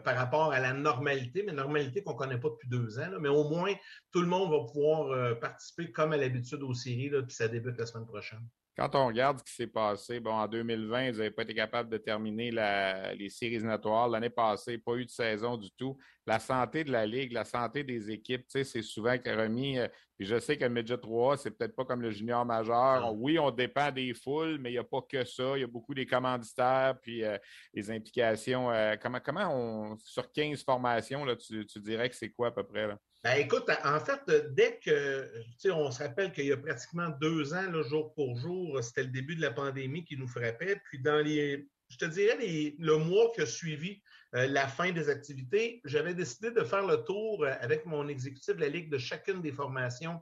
[0.04, 3.10] par rapport à la normalité, mais normalité qu'on ne connaît pas depuis deux ans.
[3.20, 3.72] mais au moins,
[4.12, 7.86] tout le monde va pouvoir participer comme à l'habitude aux séries, puis ça débute la
[7.86, 8.46] semaine prochaine.
[8.76, 11.90] Quand on regarde ce qui s'est passé, bon, en 2020, vous n'avez pas été capable
[11.90, 14.08] de terminer les séries éliminatoires.
[14.08, 15.98] L'année passée, pas eu de saison du tout.
[16.26, 19.78] La santé de la Ligue, la santé des équipes, c'est souvent remis.
[19.78, 23.14] Euh, puis je sais que le Midget 3, c'est peut-être pas comme le junior majeur.
[23.14, 25.56] Oui, on dépend des foules, mais il n'y a pas que ça.
[25.56, 27.36] Il y a beaucoup des commanditaires, puis euh,
[27.74, 28.70] les implications.
[28.70, 32.50] Euh, comment, comment on, sur 15 formations, là, tu, tu dirais que c'est quoi à
[32.52, 32.86] peu près?
[32.86, 32.98] Là?
[33.24, 34.20] Ben, écoute, en fait,
[34.52, 35.30] dès que,
[35.70, 39.36] on se rappelle qu'il y a pratiquement deux ans, jour pour jour, c'était le début
[39.36, 40.80] de la pandémie qui nous frappait.
[40.86, 42.36] Puis dans les, je te dirais,
[42.78, 44.02] le mois qui a suivi
[44.34, 48.56] euh, la fin des activités, j'avais décidé de faire le tour euh, avec mon exécutif
[48.56, 50.20] de la Ligue de chacune des formations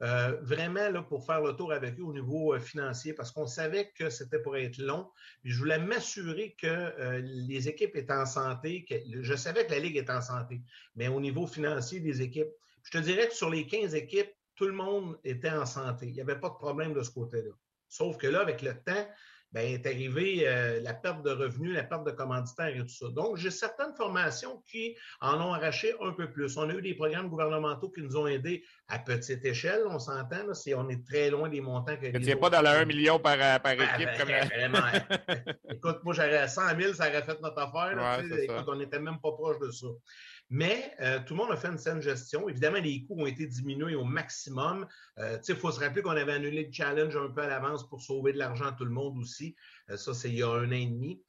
[0.00, 3.46] euh, vraiment là, pour faire le tour avec eux au niveau euh, financier parce qu'on
[3.46, 5.10] savait que c'était pour être long.
[5.42, 8.84] je voulais m'assurer que euh, les équipes étaient en santé.
[8.84, 10.60] Que, je savais que la Ligue était en santé,
[10.94, 12.50] mais au niveau financier des équipes,
[12.84, 16.06] je te dirais que sur les 15 équipes, tout le monde était en santé.
[16.06, 17.50] Il n'y avait pas de problème de ce côté-là.
[17.88, 19.08] Sauf que là, avec le temps,
[19.52, 23.08] ben, est arrivée euh, la perte de revenus, la perte de commanditaires et tout ça.
[23.08, 26.56] Donc, j'ai certaines formations qui en ont arraché un peu plus.
[26.58, 30.46] On a eu des programmes gouvernementaux qui nous ont aidés à petite échelle, on s'entend,
[30.76, 33.34] on est très loin des montants que Tu n'es pas dans le 1 million par,
[33.34, 34.08] euh, par ah, équipe.
[34.26, 35.54] Ben, comme...
[35.70, 38.22] écoute, moi, j'aurais 100 000, ça aurait fait notre affaire.
[38.22, 39.86] écoute, on n'était même pas proche de ça.
[40.50, 42.48] Mais euh, tout le monde a fait une saine gestion.
[42.48, 44.86] Évidemment, les coûts ont été diminués au maximum.
[45.18, 48.00] Euh, il faut se rappeler qu'on avait annulé le challenge un peu à l'avance pour
[48.00, 49.54] sauver de l'argent à tout le monde aussi.
[49.90, 51.22] Euh, ça, c'est il y a un an et demi.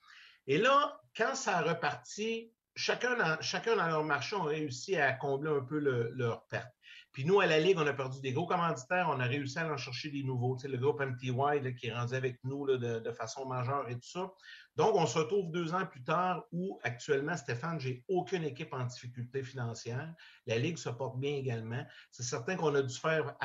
[0.48, 5.12] Et là, quand ça a reparti, chacun dans, chacun dans leur marché a réussi à
[5.12, 6.74] combler un peu leur perte.
[7.12, 9.72] Puis nous, à la Ligue, on a perdu des gros commanditaires, on a réussi à
[9.72, 10.56] en chercher des nouveaux.
[10.56, 11.34] Tu sais, le groupe MTY
[11.76, 14.32] qui est rendu avec nous de, façon majeure et tout ça.
[14.76, 18.86] Donc, on se retrouve deux ans plus tard où actuellement, Stéphane, j'ai aucune équipe en
[18.86, 20.14] difficulté financière.
[20.46, 21.84] La Ligue se porte bien également.
[22.12, 23.36] C'est certain qu'on a dû faire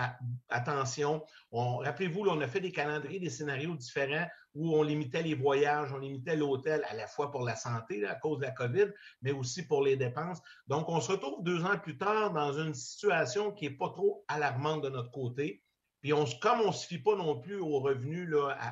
[0.48, 1.24] attention.
[1.50, 5.98] Rappelez-vous, on a fait des calendriers, des scénarios différents où on limitait les voyages, on
[5.98, 8.86] limitait l'hôtel à la fois pour la santé à cause de la COVID,
[9.22, 10.40] mais aussi pour les dépenses.
[10.68, 14.24] Donc, on se retrouve deux ans plus tard dans une situation qui n'est pas trop
[14.28, 15.62] alarmante de notre côté.
[16.00, 18.28] Puis on, comme on ne se fie pas non plus aux revenus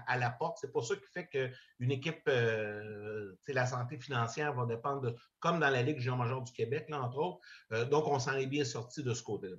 [0.07, 4.67] à, la porte, c'est pas ça qui fait qu'une équipe, euh, la santé financière va
[4.67, 7.41] dépendre comme dans la Ligue géant major du Québec, entre autres.
[7.73, 9.57] Euh, donc, on s'en est bien sorti de ce côté-là.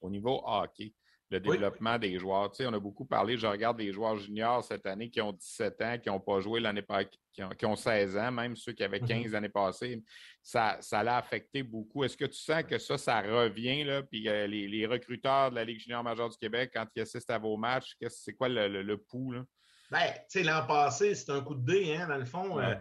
[0.00, 0.92] Au niveau hockey,
[1.34, 2.50] le développement des joueurs.
[2.50, 5.32] Tu sais, on a beaucoup parlé, je regarde des joueurs juniors cette année qui ont
[5.32, 8.84] 17 ans, qui n'ont pas joué l'année passée, qui ont, 16 ans, même ceux qui
[8.84, 9.30] avaient 15 mm-hmm.
[9.30, 10.02] l'année passée.
[10.42, 12.04] Ça, ça l'a affecté beaucoup.
[12.04, 15.64] Est-ce que tu sens que ça, ça revient, là, puis euh, les, recruteurs de la
[15.64, 18.98] Ligue junior majeure du Québec, quand ils assistent à vos matchs, c'est quoi le, le,
[18.98, 19.44] pouls, là?
[19.90, 22.58] Ben, tu sais, l'an passé, c'est un coup de dé, hein, dans le fond.
[22.58, 22.74] Euh,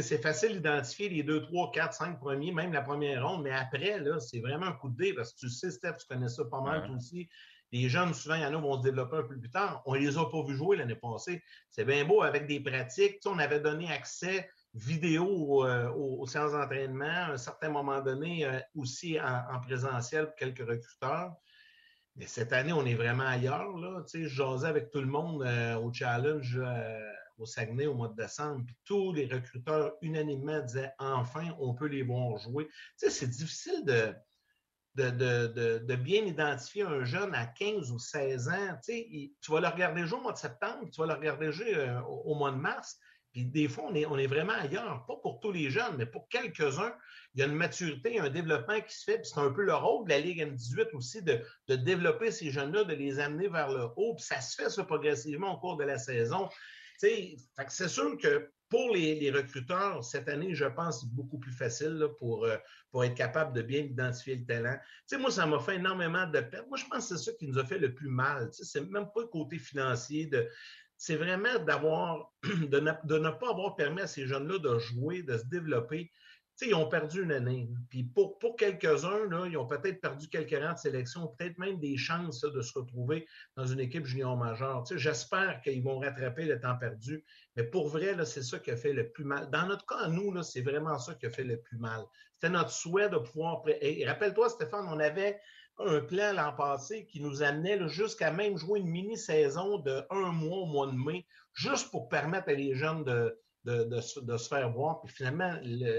[0.00, 3.98] c'est facile d'identifier les 2, 3, 4, 5 premiers, même la première ronde, mais après,
[4.00, 6.44] là, c'est vraiment un coup de dé parce que tu sais, Steph, tu connais ça
[6.46, 7.28] pas mal aussi.
[7.72, 9.82] Les jeunes, souvent, il y en a vont se développer un peu plus tard.
[9.86, 11.42] On ne les a pas vus jouer l'année passée.
[11.70, 13.20] C'est bien beau avec des pratiques.
[13.24, 18.58] on avait donné accès vidéo euh, aux, séances d'entraînement à un certain moment donné, euh,
[18.74, 21.34] aussi en, présentiel pour quelques recruteurs.
[22.16, 23.76] Mais cette année, on est vraiment ailleurs.
[23.78, 24.04] Là.
[24.12, 26.60] je jasais avec tout le monde euh, au challenge
[27.38, 28.62] au Saguenay au mois de décembre.
[28.66, 32.68] Puis tous les recruteurs unanimement disaient enfin, on peut les voir jouer.
[32.96, 34.14] c'est difficile de
[34.94, 38.78] de, bien identifier un jeune à 15 ou 16 ans.
[38.84, 42.00] Tu, vas le regarder jouer au mois de septembre, tu vas le regarder jouer euh,
[42.02, 42.98] au, mois de mars,
[43.32, 46.06] Puis des fois, on est, on est vraiment ailleurs, pas pour tous les jeunes, mais
[46.06, 46.94] pour quelques-uns.
[47.34, 49.18] Il y a une maturité, un développement qui se fait.
[49.18, 52.50] Puis c'est un peu le rôle de la Ligue M18 aussi de, de développer ces
[52.50, 54.14] jeunes-là, de les amener vers le haut.
[54.14, 56.48] Puis ça se fait progressivement au cours de la saison.
[56.98, 62.56] C'est sûr que pour les, recruteurs, cette année, je pense, beaucoup plus facile pour, euh,
[62.90, 64.78] pour être capable de bien identifier le talent.
[65.20, 66.64] moi, ça m'a fait énormément de peine.
[66.70, 68.48] Moi, je pense que c'est ça qui nous a fait le plus mal.
[68.50, 70.30] C'est même pas le côté financier.
[70.96, 75.44] C'est vraiment d'avoir, de ne, pas avoir permis à ces jeunes-là de jouer, de se
[75.44, 76.10] développer
[76.66, 77.68] ils ont perdu une année.
[77.90, 82.40] Puis pour, quelques-uns, ils ont peut-être perdu quelques rangs de sélection, peut-être même des chances
[82.40, 84.84] de se retrouver dans une équipe junior majeure.
[84.94, 87.24] J'espère qu'ils vont rattraper le temps perdu.
[87.56, 89.50] Mais pour vrai, c'est ça qui a fait le plus mal.
[89.50, 92.02] Dans notre cas, nous, c'est vraiment ça qui a fait le plus mal.
[92.34, 93.62] C'était notre souhait de pouvoir.
[93.80, 95.40] Et rappelle-toi, Stéphane, on avait
[95.78, 100.58] un plan l'an passé qui nous amenait jusqu'à même jouer une mini-saison de un mois
[100.58, 105.00] au mois de mai, juste pour permettre à les jeunes de, de, se faire voir.
[105.00, 105.54] Puis finalement,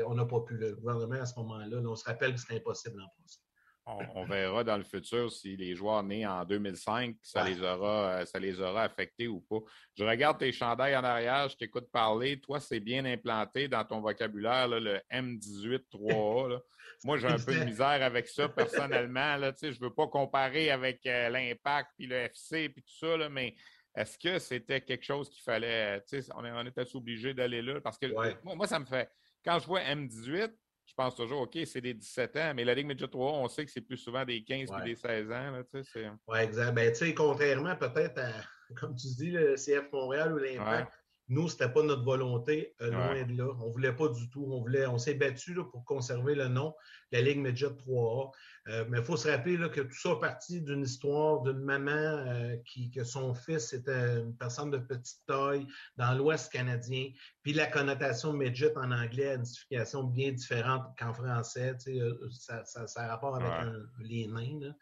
[0.07, 0.57] on n'a pas pu.
[0.57, 3.39] Le gouvernement, à ce moment-là, on se rappelle que c'était impossible d'en passer.
[3.86, 8.26] On, verra dans le futur si les joueurs nés en 2005, ça, les aura, euh,
[8.26, 9.59] ça les aura affectés ou pas.
[9.95, 12.39] Je regarde tes chandails en arrière, je t'écoute parler.
[12.39, 16.61] Toi, c'est bien implanté dans ton vocabulaire, le M18-3A.
[17.03, 19.36] Moi, j'ai un peu de misère avec ça personnellement.
[19.36, 23.30] Là, je ne veux pas comparer avec euh, l'Impact puis le FC puis tout ça,
[23.30, 23.53] mais
[23.95, 27.79] est-ce que c'était quelque chose qu'il fallait, tu sais, on, on était obligé d'aller là?
[27.81, 28.07] Parce que
[28.43, 29.09] moi, ça me fait,
[29.43, 30.51] quand je vois M18,
[30.85, 33.65] je pense toujours, OK, c'est des 17 ans, mais la Ligue Midget 3, on sait
[33.65, 35.63] que c'est plus souvent des 15 et des 16 ans.
[36.27, 36.73] Oui, exact.
[36.73, 38.31] Ben, tu sais, contrairement peut-être à,
[38.79, 40.91] comme tu dis, le CF Montréal ou l'Impact,
[41.29, 43.47] nous, ce n'était pas notre volonté, euh, loin de là.
[43.61, 44.45] On ne voulait pas du tout.
[44.51, 46.75] On, voulait, on s'est battu pour conserver le nom,
[47.14, 48.32] la Ligue Midget 3A.
[48.70, 52.55] Euh, mais il faut se rappeler que tout ça parti d'une histoire d'une maman euh,
[52.66, 57.09] qui, que son fils était une personne de petite taille dans l'Ouest canadien.
[57.41, 61.76] Puis la connotation midget en anglais a une signification bien différente qu'en français.
[61.88, 63.51] Euh, ça, ça, ça, a rapport avec
[63.99, 64.74] les nains.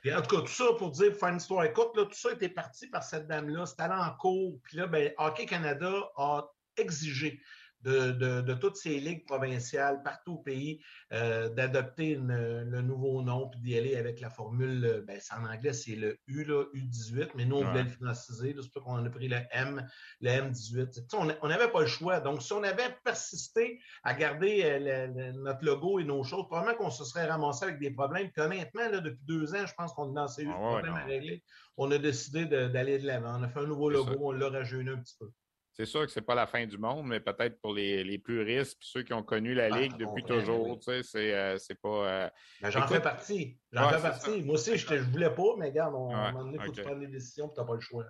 [0.00, 2.14] Puis en tout cas, tout ça pour dire, pour faire une histoire écoute, là, tout
[2.14, 3.66] ça était parti par cette dame-là.
[3.66, 4.58] C'était allé en cours.
[4.64, 6.48] Puis là, ben, Hockey Canada a
[6.78, 7.40] exigé
[7.82, 13.76] de, toutes ces ligues provinciales partout au pays euh, d'adopter le nouveau nom puis d'y
[13.76, 17.56] aller avec la formule, euh, ben, en anglais, c'est le U, là, U18, mais nous,
[17.56, 18.54] on voulait le financiser.
[18.60, 19.86] C'est pour qu'on a pris le M,
[20.20, 21.36] le M18.
[21.42, 22.20] On n'avait pas le choix.
[22.20, 26.90] Donc, si on avait persisté à garder euh, notre logo et nos choses, probablement qu'on
[26.90, 28.30] se serait ramassé avec des problèmes.
[28.30, 31.04] Puis honnêtement, là, depuis deux ans, je pense qu'on a dans ces ah problèmes à
[31.04, 31.42] régler.
[31.76, 33.38] On a décidé d'aller de l'avant.
[33.38, 35.30] On a fait un nouveau logo, on l'a rajeuni un petit peu.
[35.78, 38.18] C'est sûr que ce n'est pas la fin du monde, mais peut-être pour les, les
[38.18, 41.56] plus risques, ceux qui ont connu la ah, Ligue depuis toujours, tu sais, c'est, euh,
[41.80, 41.88] pas.
[41.88, 43.60] Euh, ben, j'en fais partie.
[43.70, 44.42] J'en fais partie.
[44.42, 46.72] Moi aussi, je ne voulais pas, mais regarde, on, à un moment donné, il faut
[46.72, 48.04] que tu prennes des décisions et tu n'as pas le choix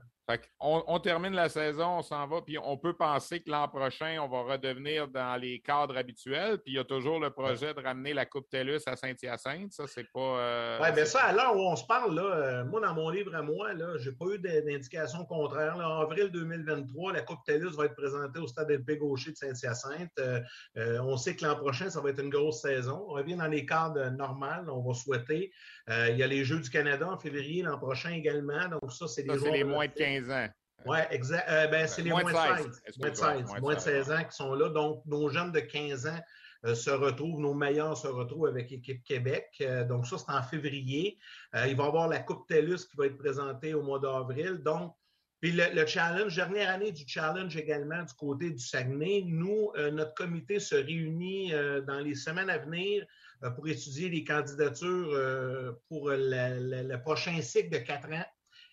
[0.61, 4.29] on, termine la saison, on s'en va, puis on peut penser que l'an prochain, on
[4.29, 6.59] va redevenir dans les cadres habituels.
[6.59, 9.73] Puis il y a toujours le projet de ramener la Coupe TELUS à Saint-Hyacinthe.
[9.73, 10.21] Ça, c'est pas.
[10.21, 13.09] Euh, oui, bien ça, à l'heure où on se parle, là, euh, moi, dans mon
[13.09, 15.77] livre à moi, je n'ai pas eu d'indication contraire.
[15.77, 20.19] en avril 2023, la Coupe TELUS va être présentée au stade LP Gaucher de Saint-Hyacinthe.
[20.19, 23.07] Euh, on sait que l'an prochain, ça va être une grosse saison.
[23.09, 25.53] On revient dans les cadres normales, on va souhaiter.
[25.89, 28.69] il y a les Jeux du Canada en février l'an prochain également.
[28.69, 30.49] Donc, ça, c'est des les moins de 15 ans.
[30.87, 31.49] Oui, exact.
[31.49, 32.83] Euh, ben, c'est les moins de 16.
[32.99, 34.69] Moins de 16, moins de 16 ans qui sont là.
[34.69, 36.21] Donc, nos jeunes de 15 ans
[36.65, 39.49] euh, se retrouvent, nos meilleurs se retrouvent avec l'équipe Québec.
[39.61, 41.19] Euh, donc, ça, c'est en février.
[41.55, 44.59] il va y avoir la Coupe TELUS qui va être présentée au mois d'avril.
[44.65, 44.95] Donc,
[45.41, 50.59] puis le, challenge, dernière année du challenge également du côté du Saguenay, nous, notre comité
[50.59, 51.53] se réunit
[51.87, 53.07] dans les semaines à venir
[53.55, 58.27] pour étudier les candidatures pour le prochain cycle de quatre ans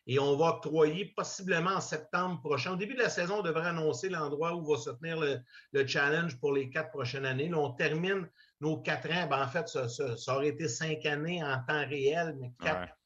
[0.07, 2.73] et on va octroyer possiblement en septembre prochain.
[2.73, 6.39] Au début de la saison, on devrait annoncer l'endroit où va se tenir le, challenge
[6.39, 7.49] pour les quatre prochaines années.
[7.49, 8.29] Là, on termine
[8.61, 9.27] nos quatre ans.
[9.27, 12.51] Ben, en fait, ça, aurait été cinq années en temps réel, mais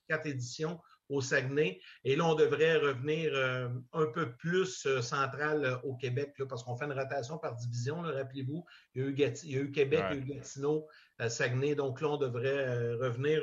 [0.08, 1.80] quatre, éditions au Saguenay.
[2.04, 6.64] Et là, on devrait revenir euh, un peu plus euh, central euh, au Québec, parce
[6.64, 8.64] qu'on fait une rotation par division, rappelez-vous.
[8.93, 10.88] Il, y a eu Québec, il y a eu Gatineau,
[11.28, 11.74] Saguenay.
[11.76, 13.41] Donc là, on devrait revenir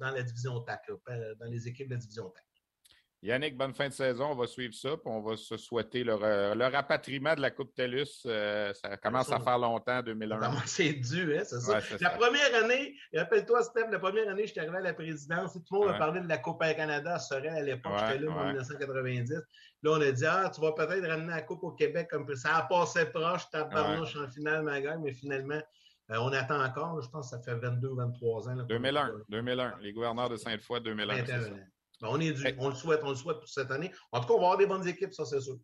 [0.00, 0.90] dans la division TAC,
[1.38, 2.44] dans les équipes de la division TAC.
[3.22, 4.30] Yannick, bonne fin de saison.
[4.30, 4.96] On va suivre ça.
[4.96, 6.14] Puis on va se souhaiter le,
[6.54, 8.22] le rapatriement de la Coupe TELUS.
[8.24, 10.56] Euh, ça commence à faire longtemps, 2001.
[10.64, 11.80] C'est dû, hein, c'est ça.
[12.00, 15.52] la première année, rappelle-toi, Steph, la première année, j'étais arrivé à la présidence.
[15.52, 17.92] Tout le monde a parlé de la Coupe Air Canada à Sorel à l'époque.
[17.98, 19.34] J'étais là en 1990.
[19.82, 22.56] Là, on a dit, ah, tu vas peut-être ramener la Coupe au Québec comme ça.
[22.56, 25.60] a passé proche, ta barnouche en finale, ma gueule, mais finalement,
[26.10, 27.00] euh, on attend encore.
[27.02, 28.56] Je pense que ça fait 22 23 ans.
[28.66, 29.74] 2001, 2001.
[29.82, 31.24] Les gouverneurs de Sainte-Foy, 2001.
[32.00, 32.44] Ben, on est dû.
[32.58, 33.92] On le souhaite, on le souhaite pour cette année.
[34.12, 35.58] En tout cas, on va avoir des bonnes équipes, ça, c'est sûr.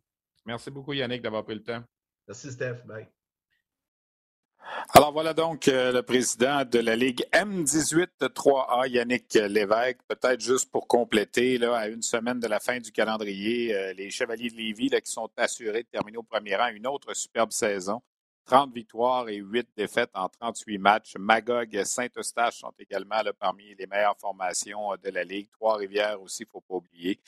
[0.45, 1.83] Merci beaucoup, Yannick, d'avoir pris le temps.
[2.27, 2.85] Merci, Steph.
[2.85, 3.07] Bye.
[4.93, 9.99] Alors voilà donc euh, le président de la Ligue M18-3A, Yannick Lévesque.
[10.07, 14.09] Peut-être juste pour compléter, là, à une semaine de la fin du calendrier, euh, les
[14.09, 18.01] Chevaliers de Lévis qui sont assurés de terminer au premier rang une autre superbe saison.
[18.47, 21.13] 30 victoires et 8 défaites en 38 matchs.
[21.19, 25.49] Magog et Saint-Eustache sont également parmi les meilleures formations euh, de la Ligue.
[25.51, 27.19] Trois-Rivières aussi, il ne faut pas oublier.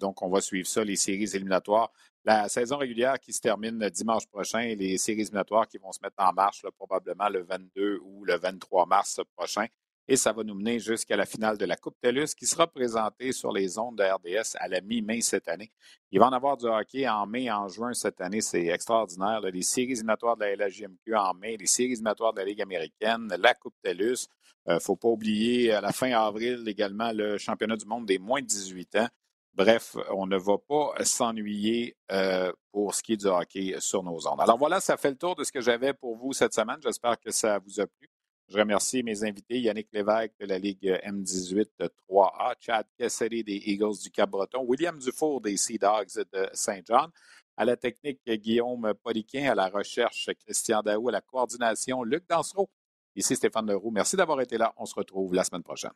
[0.00, 1.90] donc, on va suivre ça, les séries éliminatoires
[2.24, 5.98] la saison régulière qui se termine dimanche prochain et les séries éliminatoires qui vont se
[6.02, 9.66] mettre en marche probablement le 22 ou le 23 mars prochain.
[10.08, 13.30] Et ça va nous mener jusqu'à la finale de la Coupe TELUS qui sera présentée
[13.30, 15.70] sur les ondes de RDS à la mi-mai cette année.
[16.10, 18.40] Il va en avoir du hockey en mai en juin cette année.
[18.40, 19.40] C'est extraordinaire.
[19.40, 23.32] Les séries éliminatoires de la LHJMQ en mai, les séries éliminatoires de la Ligue américaine,
[23.38, 24.26] la Coupe TELUS.
[24.66, 28.06] Il euh, ne faut pas oublier à la fin avril également le championnat du monde
[28.06, 29.08] des moins de 18 ans.
[29.54, 34.26] Bref, on ne va pas s'ennuyer euh, pour ce qui est du hockey sur nos
[34.26, 34.40] ondes.
[34.40, 36.78] Alors voilà, ça fait le tour de ce que j'avais pour vous cette semaine.
[36.82, 38.11] J'espère que ça vous a plu.
[38.52, 41.68] Je remercie mes invités, Yannick Lévesque de la Ligue M18
[42.06, 47.08] 3A, Chad Cassidy des Eagles du Cap-Breton, William Dufour des Sea Dogs de Saint-Jean,
[47.56, 52.68] à la technique Guillaume Poliquin, à la recherche Christian Daou, à la coordination Luc Dansereau.
[53.16, 53.90] Ici Stéphane Leroux.
[53.90, 54.74] Merci d'avoir été là.
[54.76, 55.92] On se retrouve la semaine prochaine.